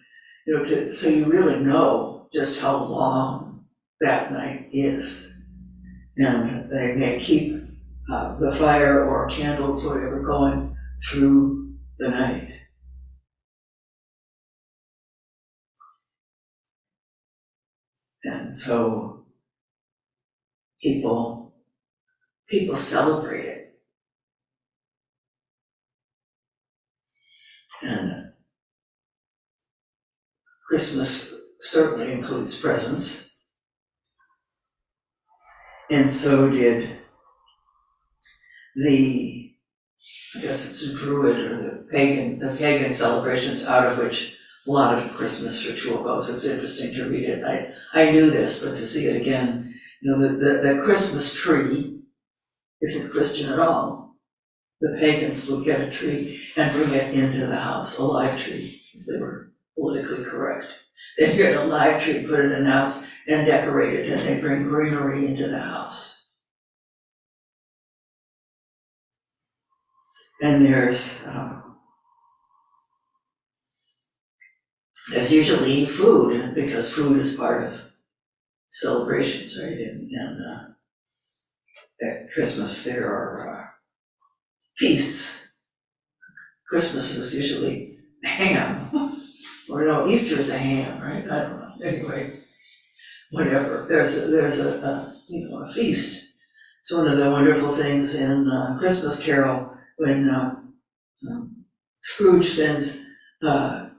you 0.48 0.58
know, 0.58 0.64
to, 0.64 0.92
so 0.92 1.10
you 1.10 1.26
really 1.26 1.64
know 1.64 2.28
just 2.34 2.60
how 2.60 2.76
long 2.84 3.66
that 4.02 4.32
night 4.32 4.70
is. 4.72 5.30
And 6.18 6.72
they 6.72 6.96
may 6.96 7.20
keep 7.20 7.62
uh, 8.12 8.40
the 8.40 8.52
fire 8.52 9.06
or 9.06 9.30
candles, 9.30 9.86
or 9.86 9.94
whatever, 9.94 10.24
going 10.24 10.76
through 11.08 11.76
the 12.00 12.10
night. 12.10 12.52
And 18.24 18.58
so 18.58 19.28
people 20.82 21.54
people 22.50 22.74
celebrate 22.76 23.46
it. 23.46 23.63
Christmas 30.74 31.40
certainly 31.60 32.12
includes 32.12 32.60
presents. 32.60 33.40
And 35.92 36.10
so 36.10 36.50
did 36.50 36.98
the, 38.76 39.54
I 40.36 40.42
guess 40.42 40.66
it's 40.66 41.00
Druid 41.00 41.38
or 41.38 41.58
the 41.58 41.88
pagan, 41.92 42.40
the 42.40 42.56
pagan 42.58 42.92
celebrations 42.92 43.68
out 43.68 43.86
of 43.86 44.00
which 44.00 44.36
a 44.68 44.72
lot 44.72 44.98
of 44.98 45.14
Christmas 45.14 45.64
ritual 45.70 46.04
goes. 46.04 46.28
It's 46.28 46.50
interesting 46.50 46.92
to 46.96 47.08
read 47.08 47.30
it. 47.30 47.44
I, 47.46 47.72
I 47.94 48.12
knew 48.12 48.32
this, 48.32 48.66
but 48.66 48.72
to 48.72 48.84
see 48.88 49.06
it 49.06 49.22
again, 49.22 49.72
you 50.02 50.12
know, 50.12 50.28
the, 50.28 50.30
the, 50.30 50.74
the 50.74 50.82
Christmas 50.82 51.40
tree 51.40 52.02
isn't 52.82 53.12
Christian 53.12 53.54
at 53.54 53.60
all. 53.60 54.16
The 54.82 54.98
pagans 55.00 55.48
would 55.52 55.66
get 55.66 55.82
a 55.82 55.92
tree 55.92 56.42
and 56.58 56.74
bring 56.74 56.96
it 56.96 57.14
into 57.14 57.46
the 57.46 57.60
house, 57.60 58.00
a 58.00 58.04
live 58.04 58.42
tree, 58.42 58.82
as 58.96 59.06
they 59.06 59.22
were 59.22 59.53
politically 59.78 60.24
correct. 60.26 60.84
They'd 61.18 61.38
get 61.38 61.58
a 61.58 61.66
live 61.66 62.02
tree, 62.02 62.26
put 62.26 62.46
it 62.46 62.52
in 62.52 62.64
the 62.64 62.72
house, 62.72 63.12
and 63.28 63.46
decorate 63.46 63.94
it, 63.94 64.10
and 64.10 64.22
they 64.22 64.40
bring 64.40 64.64
greenery 64.64 65.28
into 65.28 65.48
the 65.48 65.60
house. 65.60 66.32
And 70.42 70.66
there's, 70.66 71.26
um, 71.28 71.78
there's 75.12 75.34
usually 75.34 75.86
food, 75.86 76.54
because 76.56 76.94
food 76.94 77.18
is 77.18 77.38
part 77.38 77.64
of 77.72 77.82
celebrations, 78.68 79.60
right? 79.62 79.78
And, 79.78 80.12
and, 80.12 80.46
uh, 80.46 80.64
at 82.06 82.32
Christmas, 82.34 82.84
there 82.86 83.08
are, 83.08 83.58
uh, 83.58 83.68
feasts. 84.76 85.54
Christmas 86.68 87.16
is 87.16 87.36
usually 87.36 88.00
ham, 88.24 88.82
or 89.74 89.86
no, 89.86 90.08
Easter 90.08 90.40
is 90.40 90.52
a 90.52 90.58
ham, 90.58 91.02
right? 91.02 91.26
I 91.30 91.50
don't 91.50 91.60
know, 91.60 91.70
anyway, 91.84 92.32
whatever, 93.32 93.86
there's, 93.90 94.24
a 94.24 94.32
there's 94.32 94.60
a, 94.60 94.70
a, 94.86 95.14
you 95.30 95.50
know, 95.50 95.64
a 95.64 95.74
feast. 95.74 96.36
It's 96.80 96.94
one 96.94 97.08
of 97.08 97.18
the 97.18 97.32
wonderful 97.32 97.70
things 97.70 98.22
in 98.22 98.48
uh, 98.48 98.78
Christmas 98.78 99.26
Carol, 99.26 99.74
when, 99.98 100.30
uh, 100.30 100.56
um, 101.32 101.66
Scrooge 102.02 102.46
sends, 102.46 103.04
uh, 103.44 103.90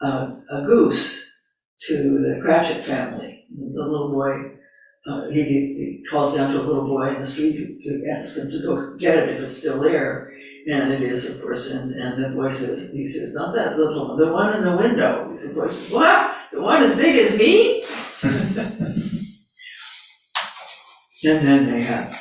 a, 0.00 0.06
a 0.06 0.62
goose 0.66 1.36
to 1.80 1.94
the 1.94 2.40
Cratchit 2.40 2.84
family. 2.84 3.46
The 3.50 3.82
little 3.82 4.12
boy, 4.12 4.56
uh, 5.06 5.28
he, 5.30 5.42
he 5.42 6.04
calls 6.10 6.36
down 6.36 6.52
to 6.52 6.60
a 6.60 6.62
little 6.62 6.86
boy 6.86 7.08
in 7.08 7.20
the 7.20 7.26
street 7.26 7.80
to 7.80 8.06
ask 8.14 8.38
him 8.38 8.50
to 8.50 8.66
go 8.66 8.96
get 8.96 9.18
it 9.18 9.30
if 9.30 9.42
it's 9.42 9.58
still 9.58 9.80
there. 9.80 10.23
And 10.66 10.92
it 10.92 11.02
is, 11.02 11.36
of 11.36 11.42
course, 11.42 11.72
and, 11.72 11.92
and 11.92 12.22
the 12.22 12.30
boy 12.30 12.48
says, 12.48 12.92
he 12.92 13.04
says, 13.04 13.34
not 13.34 13.54
that 13.54 13.76
little 13.76 14.08
one, 14.08 14.18
the 14.18 14.32
one 14.32 14.56
in 14.56 14.64
the 14.64 14.76
window. 14.76 15.28
He 15.30 15.36
says, 15.36 15.54
boy 15.54 15.66
says, 15.66 15.90
what? 15.92 16.36
The 16.52 16.62
one 16.62 16.82
as 16.82 16.96
big 16.98 17.16
as 17.16 17.38
me? 17.38 17.84
And 21.24 21.46
then 21.46 21.66
they 21.66 21.80
have, 21.80 22.20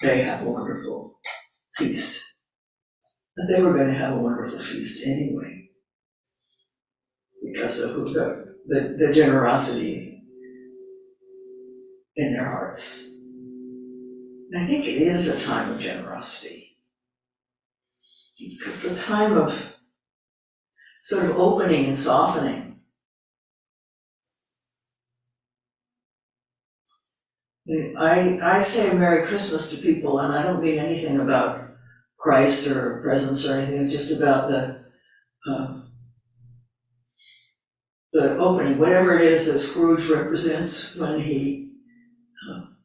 they 0.00 0.22
have 0.22 0.46
a 0.46 0.50
wonderful 0.50 1.10
feast. 1.74 2.24
But 3.36 3.46
they 3.48 3.60
were 3.60 3.76
gonna 3.76 3.98
have 3.98 4.14
a 4.14 4.20
wonderful 4.20 4.60
feast 4.60 5.04
anyway. 5.04 5.68
Because 7.42 7.80
of 7.82 8.12
the, 8.12 8.46
the, 8.66 8.96
the 8.98 9.12
generosity 9.12 10.22
in 12.14 12.32
their 12.32 12.48
hearts. 12.48 13.16
And 14.52 14.62
I 14.62 14.66
think 14.66 14.86
it 14.86 14.90
is 14.90 15.42
a 15.42 15.46
time 15.46 15.70
of 15.72 15.80
generosity. 15.80 16.59
Because 18.40 19.06
the 19.06 19.12
time 19.12 19.36
of 19.36 19.76
sort 21.02 21.24
of 21.24 21.36
opening 21.36 21.86
and 21.86 21.96
softening. 21.96 22.76
I, 27.98 28.38
I 28.42 28.60
say 28.60 28.96
Merry 28.96 29.24
Christmas 29.26 29.70
to 29.70 29.82
people, 29.82 30.18
and 30.18 30.32
I 30.32 30.42
don't 30.42 30.62
mean 30.62 30.78
anything 30.78 31.20
about 31.20 31.70
Christ 32.18 32.68
or 32.68 33.00
presents 33.00 33.48
or 33.48 33.54
anything, 33.54 33.84
it's 33.84 33.92
just 33.92 34.20
about 34.20 34.48
the, 34.48 34.82
um, 35.48 35.84
the 38.12 38.36
opening, 38.38 38.78
whatever 38.78 39.16
it 39.16 39.22
is 39.22 39.50
that 39.50 39.58
Scrooge 39.58 40.08
represents 40.08 40.96
when 40.96 41.20
he 41.20 41.72
um, 42.50 42.76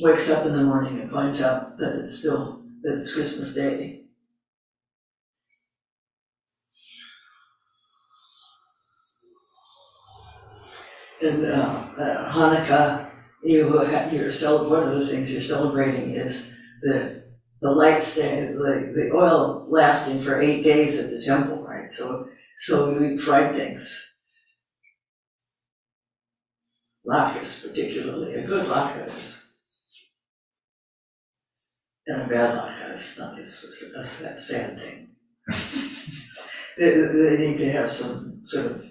wakes 0.00 0.30
up 0.30 0.46
in 0.46 0.54
the 0.54 0.64
morning 0.64 1.00
and 1.00 1.10
finds 1.10 1.42
out 1.42 1.78
that 1.78 1.96
it's 2.00 2.18
still, 2.18 2.62
that 2.82 2.98
it's 2.98 3.14
Christmas 3.14 3.54
Day. 3.54 4.03
And 11.24 11.46
uh, 11.46 11.86
uh, 11.96 12.32
Hanukkah, 12.32 13.08
you 13.42 13.80
you're 14.12 14.30
cel- 14.30 14.68
one 14.68 14.82
of 14.82 14.94
the 14.94 15.06
things 15.06 15.32
you're 15.32 15.40
celebrating 15.40 16.10
is 16.10 16.54
the 16.82 17.24
the 17.62 17.70
light 17.70 18.00
stay, 18.00 18.48
the, 18.48 18.92
the 18.94 19.10
oil 19.14 19.66
lasting 19.70 20.20
for 20.20 20.38
eight 20.38 20.62
days 20.62 21.02
at 21.02 21.10
the 21.10 21.24
temple, 21.24 21.64
right? 21.64 21.88
So 21.88 22.26
so 22.58 22.98
we 23.00 23.16
fried 23.16 23.56
things. 23.56 23.86
Latkes 27.06 27.66
particularly, 27.66 28.34
a 28.34 28.46
good 28.46 28.66
latke 28.66 29.06
is. 29.06 29.50
And 32.06 32.20
a 32.20 32.28
bad 32.28 32.54
latke 32.58 32.92
is 32.92 33.18
not, 33.18 33.46
sad- 33.46 34.38
sad 34.38 34.78
thing. 34.78 35.08
They, 36.76 36.90
they 36.90 37.36
need 37.38 37.56
to 37.58 37.70
have 37.70 37.88
some 37.88 38.42
sort 38.42 38.66
of 38.66 38.84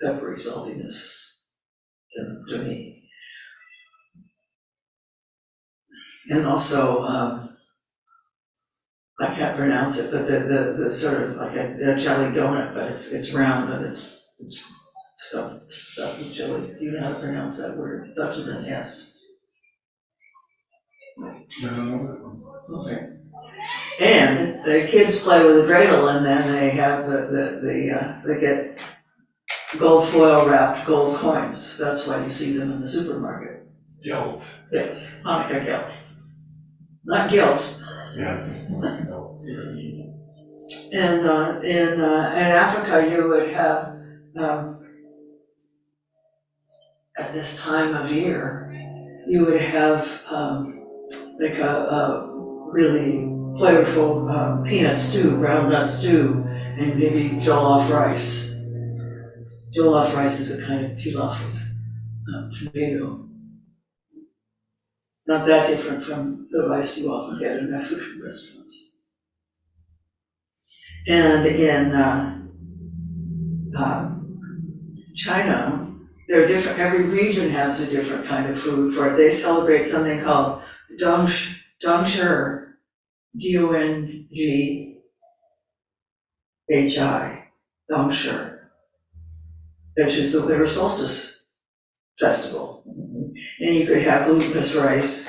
peppery 0.00 0.36
saltiness 0.36 1.19
me. 2.58 2.96
And 6.30 6.46
also, 6.46 7.04
um, 7.04 7.48
I 9.20 9.34
can't 9.34 9.56
pronounce 9.56 9.98
it, 9.98 10.12
but 10.12 10.26
the, 10.26 10.40
the, 10.40 10.84
the 10.84 10.92
sort 10.92 11.22
of 11.22 11.36
like 11.36 11.54
a, 11.54 11.92
a 11.92 12.00
jelly 12.00 12.32
donut, 12.32 12.74
but 12.74 12.90
it's, 12.90 13.12
it's 13.12 13.34
round, 13.34 13.68
but 13.68 13.82
it's, 13.82 14.34
it's 14.38 14.72
stuffed, 15.16 15.72
stuffed 15.72 16.18
with 16.18 16.32
jelly. 16.32 16.74
Do 16.78 16.84
you 16.84 16.92
know 16.92 17.00
how 17.00 17.12
to 17.12 17.20
pronounce 17.20 17.58
that 17.60 17.76
word? 17.76 18.12
Starts 18.14 18.38
with 18.38 18.48
an 18.48 18.64
S. 18.66 19.18
Okay. 21.22 23.16
And 24.00 24.64
the 24.64 24.88
kids 24.90 25.22
play 25.22 25.44
with 25.44 25.68
a 25.68 25.72
dreidel 25.72 26.16
and 26.16 26.24
then 26.24 26.50
they 26.50 26.70
have 26.70 27.06
the, 27.06 27.16
the, 27.26 27.60
the, 27.62 28.00
uh, 28.00 28.20
they 28.26 28.40
get 28.40 28.82
gold 29.78 30.04
foil 30.04 30.48
wrapped 30.48 30.86
gold 30.86 31.16
coins. 31.16 31.78
That's 31.78 32.06
why 32.06 32.22
you 32.22 32.28
see 32.28 32.56
them 32.58 32.72
in 32.72 32.80
the 32.80 32.88
supermarket. 32.88 33.66
Guilt, 34.02 34.64
Yes, 34.72 35.20
Hanukkah 35.24 35.64
gelt. 35.64 36.06
Not 37.04 37.30
guilt. 37.30 37.78
yes. 38.16 38.70
And, 40.92 41.26
uh, 41.26 41.60
in, 41.62 42.00
uh, 42.00 42.30
in 42.34 42.48
Africa, 42.64 43.08
you 43.10 43.28
would 43.28 43.48
have, 43.50 43.96
um, 44.36 44.80
at 47.16 47.32
this 47.32 47.64
time 47.64 47.94
of 47.94 48.10
year, 48.10 48.72
you 49.28 49.44
would 49.44 49.60
have, 49.60 50.22
um, 50.30 50.84
like 51.40 51.58
a, 51.58 51.68
a 51.68 52.30
really 52.72 53.26
flavorful, 53.60 54.30
um, 54.34 54.64
peanut 54.64 54.96
stew, 54.96 55.36
ground 55.36 55.70
nut 55.72 55.86
stew, 55.86 56.44
and 56.48 56.98
maybe 56.98 57.30
jollof 57.36 57.90
rice. 57.90 58.49
Jollof 59.74 60.14
rice 60.14 60.40
is 60.40 60.62
a 60.62 60.66
kind 60.66 60.84
of 60.84 60.92
pilaf 60.98 61.42
with, 61.42 61.74
um, 62.34 62.50
tomato. 62.50 63.26
Not 65.26 65.46
that 65.46 65.68
different 65.68 66.02
from 66.02 66.48
the 66.50 66.66
rice 66.68 67.00
you 67.00 67.10
often 67.10 67.38
get 67.38 67.58
in 67.58 67.70
Mexican 67.70 68.22
restaurants. 68.22 68.98
And 71.06 71.46
in 71.46 71.92
uh, 71.92 72.42
um, 73.76 74.94
China, 75.14 75.96
there 76.28 76.42
are 76.42 76.46
different, 76.46 76.78
every 76.78 77.04
region 77.04 77.50
has 77.50 77.80
a 77.80 77.90
different 77.90 78.24
kind 78.24 78.50
of 78.50 78.58
food 78.58 78.92
for 78.92 79.12
it. 79.12 79.16
They 79.16 79.28
celebrate 79.28 79.84
something 79.84 80.22
called 80.22 80.62
Dongsh, 81.00 81.62
Dongshi, 81.84 82.66
D-O-N-G 83.36 84.90
H-I, 86.70 87.48
Dongshi, 87.90 88.49
which 90.04 90.16
is 90.16 90.32
the 90.32 90.46
winter 90.46 90.66
solstice 90.66 91.48
festival. 92.18 92.82
And 92.86 93.74
you 93.74 93.86
could 93.86 94.02
have 94.02 94.26
glutinous 94.26 94.74
rice. 94.76 95.28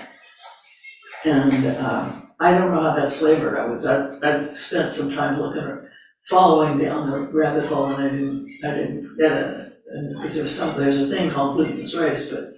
And 1.25 1.77
um, 1.77 2.31
I 2.39 2.57
don't 2.57 2.71
know 2.71 2.81
how 2.81 2.95
that's 2.95 3.19
flavored. 3.19 3.57
I 3.57 3.65
was, 3.65 3.85
I, 3.85 4.17
I 4.23 4.53
spent 4.53 4.89
some 4.89 5.13
time 5.13 5.39
looking, 5.39 5.87
following 6.29 6.77
down 6.77 7.11
the 7.11 7.31
rabbit 7.33 7.67
hole 7.67 7.93
and 7.93 8.03
I 8.03 8.09
didn't, 8.09 8.59
I 8.63 8.71
didn't 8.71 9.17
get 9.17 9.31
it. 9.31 9.67
Because 10.15 10.35
there's 10.35 10.55
some, 10.55 10.79
there's 10.79 10.99
a 10.99 11.15
thing 11.15 11.29
called 11.29 11.57
glutinous 11.57 11.97
rice, 11.97 12.31
but 12.31 12.53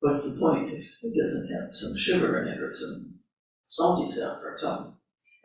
what's 0.00 0.34
the 0.34 0.40
point 0.40 0.68
if 0.70 0.98
it 1.02 1.14
doesn't 1.18 1.50
have 1.50 1.72
some 1.72 1.96
sugar 1.96 2.42
in 2.42 2.48
it 2.48 2.60
or 2.60 2.72
some 2.72 3.14
salty 3.62 4.06
stuff 4.06 4.38
or 4.44 4.56
something? 4.58 4.94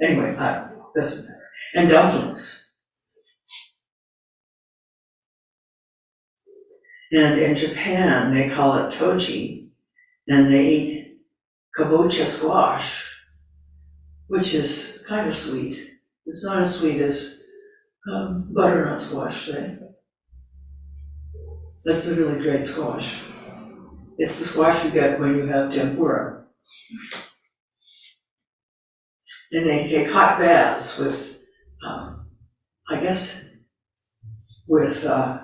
Anyway, 0.01 0.35
I 0.35 0.55
don't 0.55 0.77
know, 0.77 0.91
doesn't 0.95 1.31
matter. 1.31 1.49
And 1.75 1.89
dumplings. 1.89 2.62
And 7.13 7.39
in 7.39 7.55
Japan, 7.55 8.33
they 8.33 8.49
call 8.49 8.75
it 8.75 8.91
toji, 8.91 9.69
and 10.27 10.51
they 10.51 10.65
eat 10.65 11.17
kabocha 11.77 12.25
squash, 12.25 13.21
which 14.27 14.55
is 14.55 15.05
kind 15.07 15.27
of 15.27 15.35
sweet. 15.35 15.91
It's 16.25 16.43
not 16.43 16.61
as 16.61 16.79
sweet 16.79 16.99
as 17.01 17.43
um, 18.11 18.49
butternut 18.51 18.99
squash 18.99 19.51
thing. 19.51 19.79
That's 21.85 22.09
a 22.09 22.15
really 22.15 22.41
great 22.41 22.65
squash. 22.65 23.21
It's 24.17 24.39
the 24.39 24.45
squash 24.45 24.83
you 24.83 24.89
get 24.89 25.19
when 25.19 25.35
you 25.35 25.45
have 25.45 25.71
tempura. 25.71 26.45
And 29.51 29.67
they 29.67 29.87
take 29.87 30.09
hot 30.09 30.39
baths 30.39 30.97
with, 30.97 31.45
um, 31.85 32.31
I 32.89 32.99
guess, 32.99 33.53
with, 34.67 35.05
uh, 35.05 35.42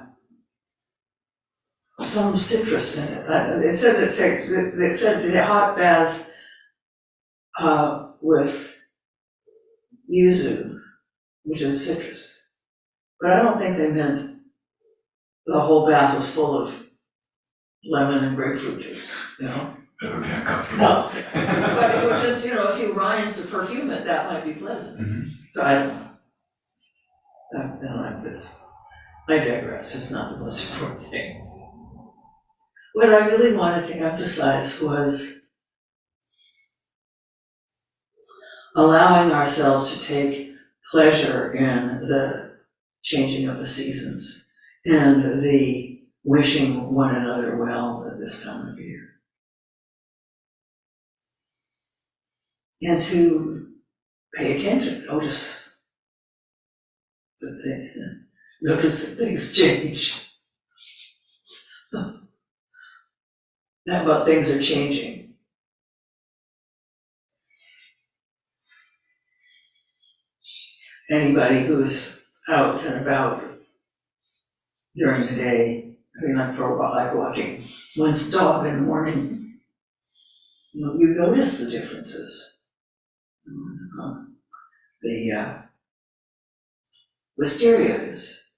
some 2.06 2.36
citrus 2.38 2.98
in 3.08 3.18
it. 3.18 3.30
Uh, 3.30 3.60
It 3.64 3.74
says, 3.74 4.00
it 4.00 4.12
said, 4.12 4.40
it 4.80 4.96
said 4.96 5.22
the 5.32 5.44
hot 5.44 5.78
baths, 5.78 6.32
uh, 7.60 8.12
with 8.22 8.82
yuzu, 10.12 10.80
which 11.44 11.62
is 11.62 11.86
citrus. 11.86 12.50
But 13.20 13.32
I 13.32 13.42
don't 13.44 13.58
think 13.58 13.76
they 13.78 13.92
meant 13.92 14.40
the 15.46 15.60
whole 15.60 15.88
bath 15.88 16.16
was 16.16 16.34
full 16.34 16.58
of 16.62 16.90
lemon 17.86 18.24
and 18.24 18.36
grapefruit 18.36 18.80
juice, 18.82 19.36
you 19.40 19.48
know? 19.48 19.74
That 20.02 20.14
would 20.14 20.24
be 20.24 20.30
uncomfortable. 20.30 20.82
No, 20.84 21.10
but 21.12 21.96
if 21.96 22.04
it 22.04 22.08
were 22.08 22.22
just, 22.22 22.48
you 22.48 22.54
know, 22.56 22.68
a 22.68 22.76
few 22.78 22.94
rinds 22.94 23.42
to 23.42 23.48
perfume 23.48 23.90
it, 23.92 24.06
that 24.06 24.32
might 24.32 24.46
be 24.46 24.54
pleasant. 24.54 25.00
Mhm. 25.02 25.30
So 25.52 25.64
I 25.64 25.74
don't 25.74 25.88
know. 25.88 26.06
I 27.56 27.58
I 27.58 27.86
don't 27.86 27.98
like 28.02 28.24
this. 28.24 28.64
I 29.28 29.40
digress, 29.40 29.94
it's 29.96 30.12
not 30.12 30.32
the 30.32 30.40
most 30.40 30.72
important 30.74 31.02
thing. 31.02 31.46
What 32.94 33.10
I 33.10 33.28
really 33.28 33.56
wanted 33.56 33.84
to 33.86 33.98
emphasize 33.98 34.82
was 34.82 35.48
allowing 38.76 39.32
ourselves 39.32 39.94
to 39.98 40.06
take 40.06 40.54
pleasure 40.92 41.54
in 41.54 42.02
the 42.08 42.58
changing 43.04 43.48
of 43.48 43.58
the 43.58 43.66
seasons 43.66 44.50
and 44.86 45.24
the 45.24 45.98
wishing 46.24 46.94
one 46.94 47.16
another 47.16 47.58
well 47.58 48.08
at 48.12 48.18
this 48.20 48.44
time 48.44 48.68
of 48.68 48.80
year. 48.80 49.08
And 52.82 53.02
to 53.02 53.68
pay 54.34 54.56
attention, 54.56 55.06
notice 55.06 55.76
that 57.40 57.62
they, 57.66 57.92
notice 58.62 59.10
that 59.16 59.24
things 59.26 59.54
change. 59.58 60.29
Not 63.86 64.04
about 64.04 64.26
things 64.26 64.54
are 64.56 64.62
changing. 64.62 65.34
Anybody 71.10 71.66
who's 71.66 72.24
out 72.48 72.86
and 72.86 73.02
about 73.02 73.42
during 74.96 75.26
the 75.26 75.36
day, 75.36 75.96
I 76.16 76.26
mean, 76.26 76.38
like 76.38 76.56
for 76.56 76.76
a 76.76 76.78
while, 76.78 76.94
like 76.94 77.16
walking 77.16 77.64
one's 77.98 78.32
dog 78.32 78.68
in 78.68 78.76
the 78.76 78.82
morning, 78.82 79.60
you 80.74 80.86
know, 80.86 80.94
you 81.00 81.16
notice 81.18 81.66
the 81.66 81.72
differences. 81.72 82.62
Um, 83.48 84.38
The, 85.02 85.32
uh, 85.32 85.62
wisteria 87.38 87.96
is, 88.04 88.52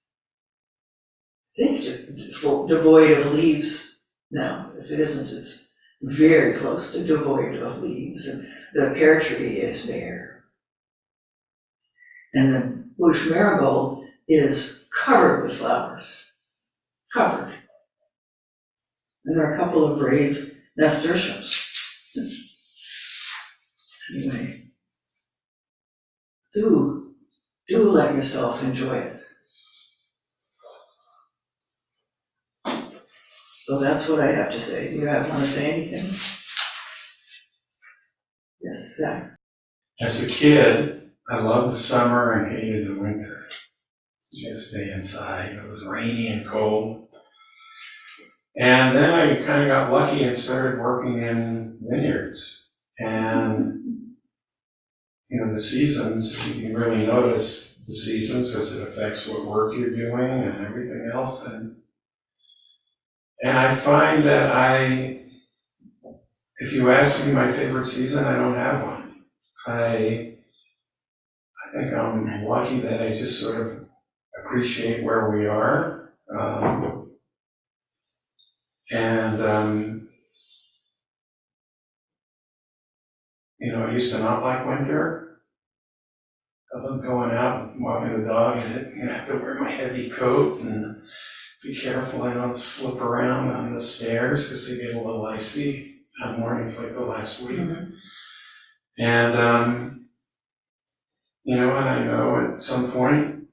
devoid 2.67 3.11
of 3.11 3.33
leaves 3.33 4.03
now. 4.31 4.70
If 4.81 4.89
it 4.89 4.99
isn't, 4.99 5.37
it's 5.37 5.71
very 6.01 6.53
close 6.53 6.93
to 6.93 7.03
devoid 7.05 7.55
of 7.57 7.83
leaves, 7.83 8.27
and 8.27 8.47
the 8.73 8.95
pear 8.95 9.19
tree 9.19 9.57
is 9.57 9.85
bare. 9.85 10.45
And 12.33 12.55
the 12.55 12.89
bush 12.97 13.29
marigold 13.29 14.03
is 14.27 14.89
covered 15.05 15.43
with 15.43 15.53
flowers, 15.53 16.31
covered. 17.13 17.53
And 19.25 19.37
there 19.37 19.45
are 19.45 19.53
a 19.53 19.57
couple 19.57 19.85
of 19.85 19.99
brave 19.99 20.59
nasturtiums. 20.75 21.67
Anyway, 24.15 24.63
do, 26.55 27.13
do 27.67 27.91
let 27.91 28.15
yourself 28.15 28.63
enjoy 28.63 28.97
it. 28.97 29.17
So 33.71 33.79
that's 33.79 34.09
what 34.09 34.19
I 34.19 34.33
have 34.33 34.51
to 34.51 34.59
say. 34.59 34.89
Do 34.89 34.97
you 34.97 35.05
have, 35.05 35.29
want 35.29 35.43
to 35.43 35.47
say 35.47 35.71
anything? 35.71 36.03
Yes, 38.61 38.97
Zach? 38.97 39.33
As 40.01 40.27
a 40.27 40.29
kid, 40.29 41.09
I 41.29 41.39
loved 41.39 41.69
the 41.69 41.75
summer 41.75 42.33
and 42.33 42.51
hated 42.51 42.87
the 42.87 42.99
winter. 42.99 43.45
Just 44.33 44.71
stay 44.71 44.91
inside. 44.91 45.53
It 45.53 45.71
was 45.71 45.85
rainy 45.85 46.27
and 46.27 46.45
cold. 46.45 47.15
And 48.57 48.93
then 48.93 49.09
I 49.09 49.41
kind 49.41 49.61
of 49.61 49.69
got 49.69 49.89
lucky 49.89 50.25
and 50.25 50.35
started 50.35 50.77
working 50.77 51.21
in 51.21 51.79
vineyards. 51.81 52.73
And, 52.99 54.15
you 55.29 55.39
know, 55.39 55.49
the 55.49 55.55
seasons, 55.55 56.57
you 56.57 56.77
really 56.77 57.07
notice 57.07 57.77
the 57.77 57.93
seasons 57.93 58.49
because 58.49 58.77
it 58.77 58.83
affects 58.83 59.29
what 59.29 59.45
work 59.45 59.77
you're 59.77 59.95
doing 59.95 60.43
and 60.43 60.67
everything 60.67 61.09
else. 61.13 61.47
And, 61.47 61.77
and 63.41 63.57
I 63.57 63.73
find 63.73 64.23
that 64.23 64.55
I, 64.55 65.21
if 66.59 66.73
you 66.73 66.91
ask 66.91 67.25
me 67.25 67.33
my 67.33 67.51
favorite 67.51 67.83
season, 67.83 68.23
I 68.25 68.35
don't 68.35 68.53
have 68.53 68.83
one. 68.83 69.13
I, 69.65 70.35
I 71.65 71.71
think 71.71 71.93
I'm 71.93 72.45
lucky 72.45 72.79
that 72.81 73.01
I 73.01 73.07
just 73.07 73.41
sort 73.41 73.61
of 73.61 73.89
appreciate 74.39 75.03
where 75.03 75.31
we 75.31 75.47
are. 75.47 76.13
Um, 76.37 77.13
and, 78.91 79.41
um, 79.41 80.09
you 83.59 83.71
know, 83.71 83.85
I 83.85 83.91
used 83.91 84.13
to 84.13 84.19
not 84.19 84.43
like 84.43 84.65
winter. 84.65 85.41
I 86.73 86.79
love 86.79 87.01
going 87.01 87.31
out 87.31 87.73
and 87.73 87.83
walking 87.83 88.21
the 88.21 88.27
dog 88.27 88.55
and 88.55 88.93
you 88.95 89.05
know, 89.05 89.13
have 89.13 89.27
to 89.27 89.37
wear 89.37 89.59
my 89.59 89.69
heavy 89.69 90.09
coat 90.09 90.61
and 90.61 91.01
be 91.61 91.75
careful 91.75 92.23
I 92.23 92.33
don't 92.33 92.55
slip 92.55 93.01
around 93.01 93.51
on 93.51 93.71
the 93.71 93.79
stairs 93.79 94.45
because 94.45 94.69
they 94.69 94.83
get 94.83 94.95
a 94.95 94.99
little 94.99 95.25
icy 95.25 95.99
on 96.23 96.39
mornings 96.39 96.81
like 96.81 96.93
the 96.93 97.01
last 97.01 97.47
week. 97.47 97.59
And, 98.97 99.35
um, 99.35 99.99
you 101.43 101.55
know, 101.55 101.75
and 101.77 101.89
I 101.89 102.03
know 102.03 102.53
at 102.53 102.61
some 102.61 102.91
point, 102.91 103.47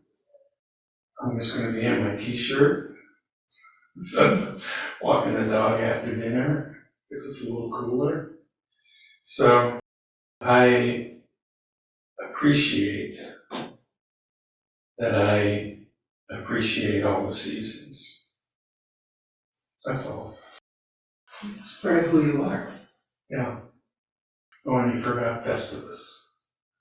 I'm 1.22 1.38
just 1.38 1.56
gonna 1.56 1.72
be 1.72 1.84
in 1.84 2.04
my 2.04 2.16
t-shirt, 2.16 2.94
walking 5.02 5.34
the 5.34 5.46
dog 5.48 5.80
after 5.80 6.14
dinner, 6.14 6.78
because 7.08 7.24
it's 7.26 7.48
a 7.48 7.52
little 7.52 7.70
cooler. 7.70 8.32
So, 9.22 9.78
I 10.40 11.16
appreciate 12.30 13.14
that 14.98 15.14
I 15.14 15.77
appreciate 16.30 17.04
all 17.04 17.22
the 17.22 17.30
seasons. 17.30 18.30
That's 19.84 20.10
all, 20.10 20.36
It's 21.44 21.80
part 21.80 22.04
of 22.04 22.10
who 22.10 22.26
you 22.26 22.42
are. 22.42 22.70
yeah. 23.30 23.60
Oh, 24.66 24.76
and 24.78 24.92
you 24.92 24.98
forgot 25.00 25.40
Festivus. 25.42 26.34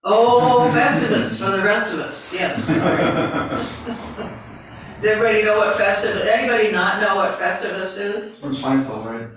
Oh, 0.04 0.70
Festivus 0.76 1.40
for 1.44 1.56
the 1.56 1.64
rest 1.64 1.94
of 1.94 2.00
us, 2.00 2.34
yes, 2.34 2.70
all 2.70 2.90
right. 2.90 4.34
Does 4.96 5.06
everybody 5.06 5.44
know 5.44 5.58
what 5.58 5.76
Festivus, 5.78 6.26
anybody 6.26 6.72
not 6.72 7.00
know 7.02 7.16
what 7.18 7.40
Festivus 7.40 8.00
is? 8.00 8.40
From 8.40 8.52
Seinfeld, 8.52 9.06
right? 9.06 9.30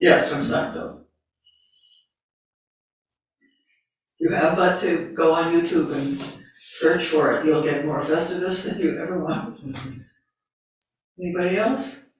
Yes, 0.00 0.30
from 0.32 0.42
Seinfeld. 0.42 1.00
You 4.18 4.30
have 4.30 4.54
but 4.56 4.78
to 4.80 5.12
go 5.14 5.34
on 5.34 5.52
YouTube 5.52 5.92
and 5.94 6.41
search 6.72 7.04
for 7.04 7.34
it, 7.34 7.44
you'll 7.44 7.62
get 7.62 7.84
more 7.84 8.00
Festivus 8.00 8.66
than 8.66 8.80
you 8.80 8.98
ever 8.98 9.22
want. 9.22 9.60
Anybody 11.20 11.58
else? 11.58 12.12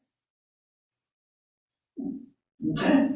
Okay. 2.70 3.08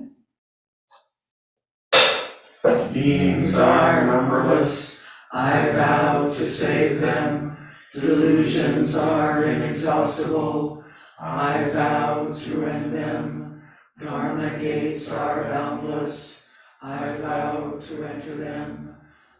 Beings 2.92 3.58
are 3.58 4.06
numberless, 4.06 5.04
I 5.30 5.70
vow 5.72 6.22
to 6.22 6.42
save 6.42 7.02
them. 7.02 7.56
Delusions 7.92 8.96
are 8.96 9.44
inexhaustible, 9.44 10.82
I 11.20 11.68
vow 11.68 12.32
to 12.32 12.64
end 12.64 12.94
them. 12.94 13.62
Dharma 14.00 14.58
gates 14.58 15.14
are 15.14 15.44
boundless, 15.44 16.48
I 16.80 17.16
vow 17.18 17.78
to 17.78 18.04
enter 18.04 18.34
them. 18.36 18.85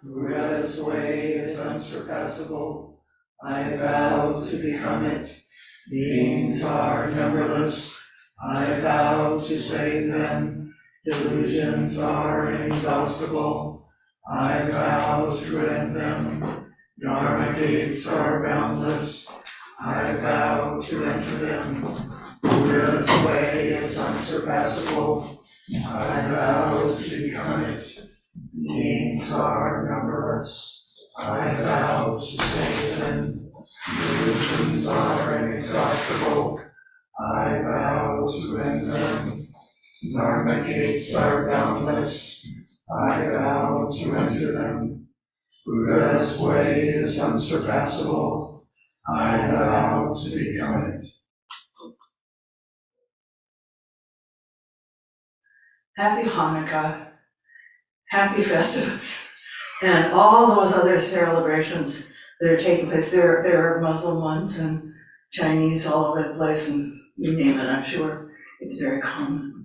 Buddha's 0.09 0.81
way 0.83 1.33
is 1.33 1.59
unsurpassable, 1.59 3.03
I 3.42 3.77
vow 3.77 4.33
to 4.33 4.57
become 4.62 5.05
it. 5.05 5.42
Beings 5.90 6.64
are 6.64 7.11
numberless, 7.11 8.09
I 8.40 8.79
vow 8.81 9.38
to 9.38 9.55
save 9.57 10.12
them. 10.12 10.75
Delusions 11.05 11.99
are 11.99 12.53
inexhaustible, 12.53 13.88
I 14.31 14.69
vow 14.71 15.33
to 15.33 15.59
end 15.69 15.97
them. 15.97 16.73
Dharma 17.03 17.53
gates 17.59 18.12
are 18.12 18.45
boundless, 18.45 19.42
I 19.81 20.14
vow 20.16 20.81
to 20.81 21.05
enter 21.05 21.37
them. 21.38 21.83
Buddha's 22.42 23.09
way 23.27 23.71
is 23.71 23.99
unsurpassable, 23.99 25.42
I 25.88 26.29
vow 26.31 26.97
to 26.97 27.23
become 27.23 27.64
it. 27.64 27.99
Beings 28.55 29.33
are 29.33 29.86
numberless, 30.37 31.09
I 31.18 31.55
vow 31.62 32.18
to 32.18 32.37
within. 32.37 33.51
Religions 33.88 34.88
are 34.88 35.38
inexhaustible, 35.38 36.61
I 37.18 37.59
vow 37.62 38.29
to 38.29 38.59
end 38.59 38.87
them. 38.90 39.49
Dharma 40.12 40.66
gates 40.66 41.14
are 41.14 41.49
boundless, 41.49 42.46
I 42.90 43.29
vow 43.29 43.88
to 43.90 44.16
enter 44.16 44.53
them. 44.53 45.09
Buddha's 45.64 46.40
way 46.40 46.88
is 46.88 47.20
unsurpassable, 47.20 48.66
I 49.09 49.38
vow 49.49 50.14
to 50.14 50.31
become 50.31 50.85
it. 50.85 51.09
Happy 55.96 56.29
Hanukkah, 56.29 57.09
happy 58.11 58.42
Festivus, 58.42 59.26
and 59.83 60.12
all 60.12 60.55
those 60.55 60.75
other 60.75 60.99
celebrations 60.99 62.12
that 62.41 62.51
are 62.51 62.57
taking 62.57 62.89
place. 62.89 63.11
There, 63.11 63.43
there 63.43 63.77
are 63.77 63.81
Muslim 63.81 64.21
ones 64.21 64.59
and 64.59 64.95
Chinese 65.31 65.87
all 65.87 66.07
over 66.07 66.29
the 66.29 66.35
place, 66.35 66.69
and 66.69 66.93
you 67.17 67.37
name 67.37 67.59
it, 67.59 67.65
I'm 67.65 67.83
sure 67.83 68.33
it's 68.61 68.81
very 68.81 69.01
common. 69.01 69.56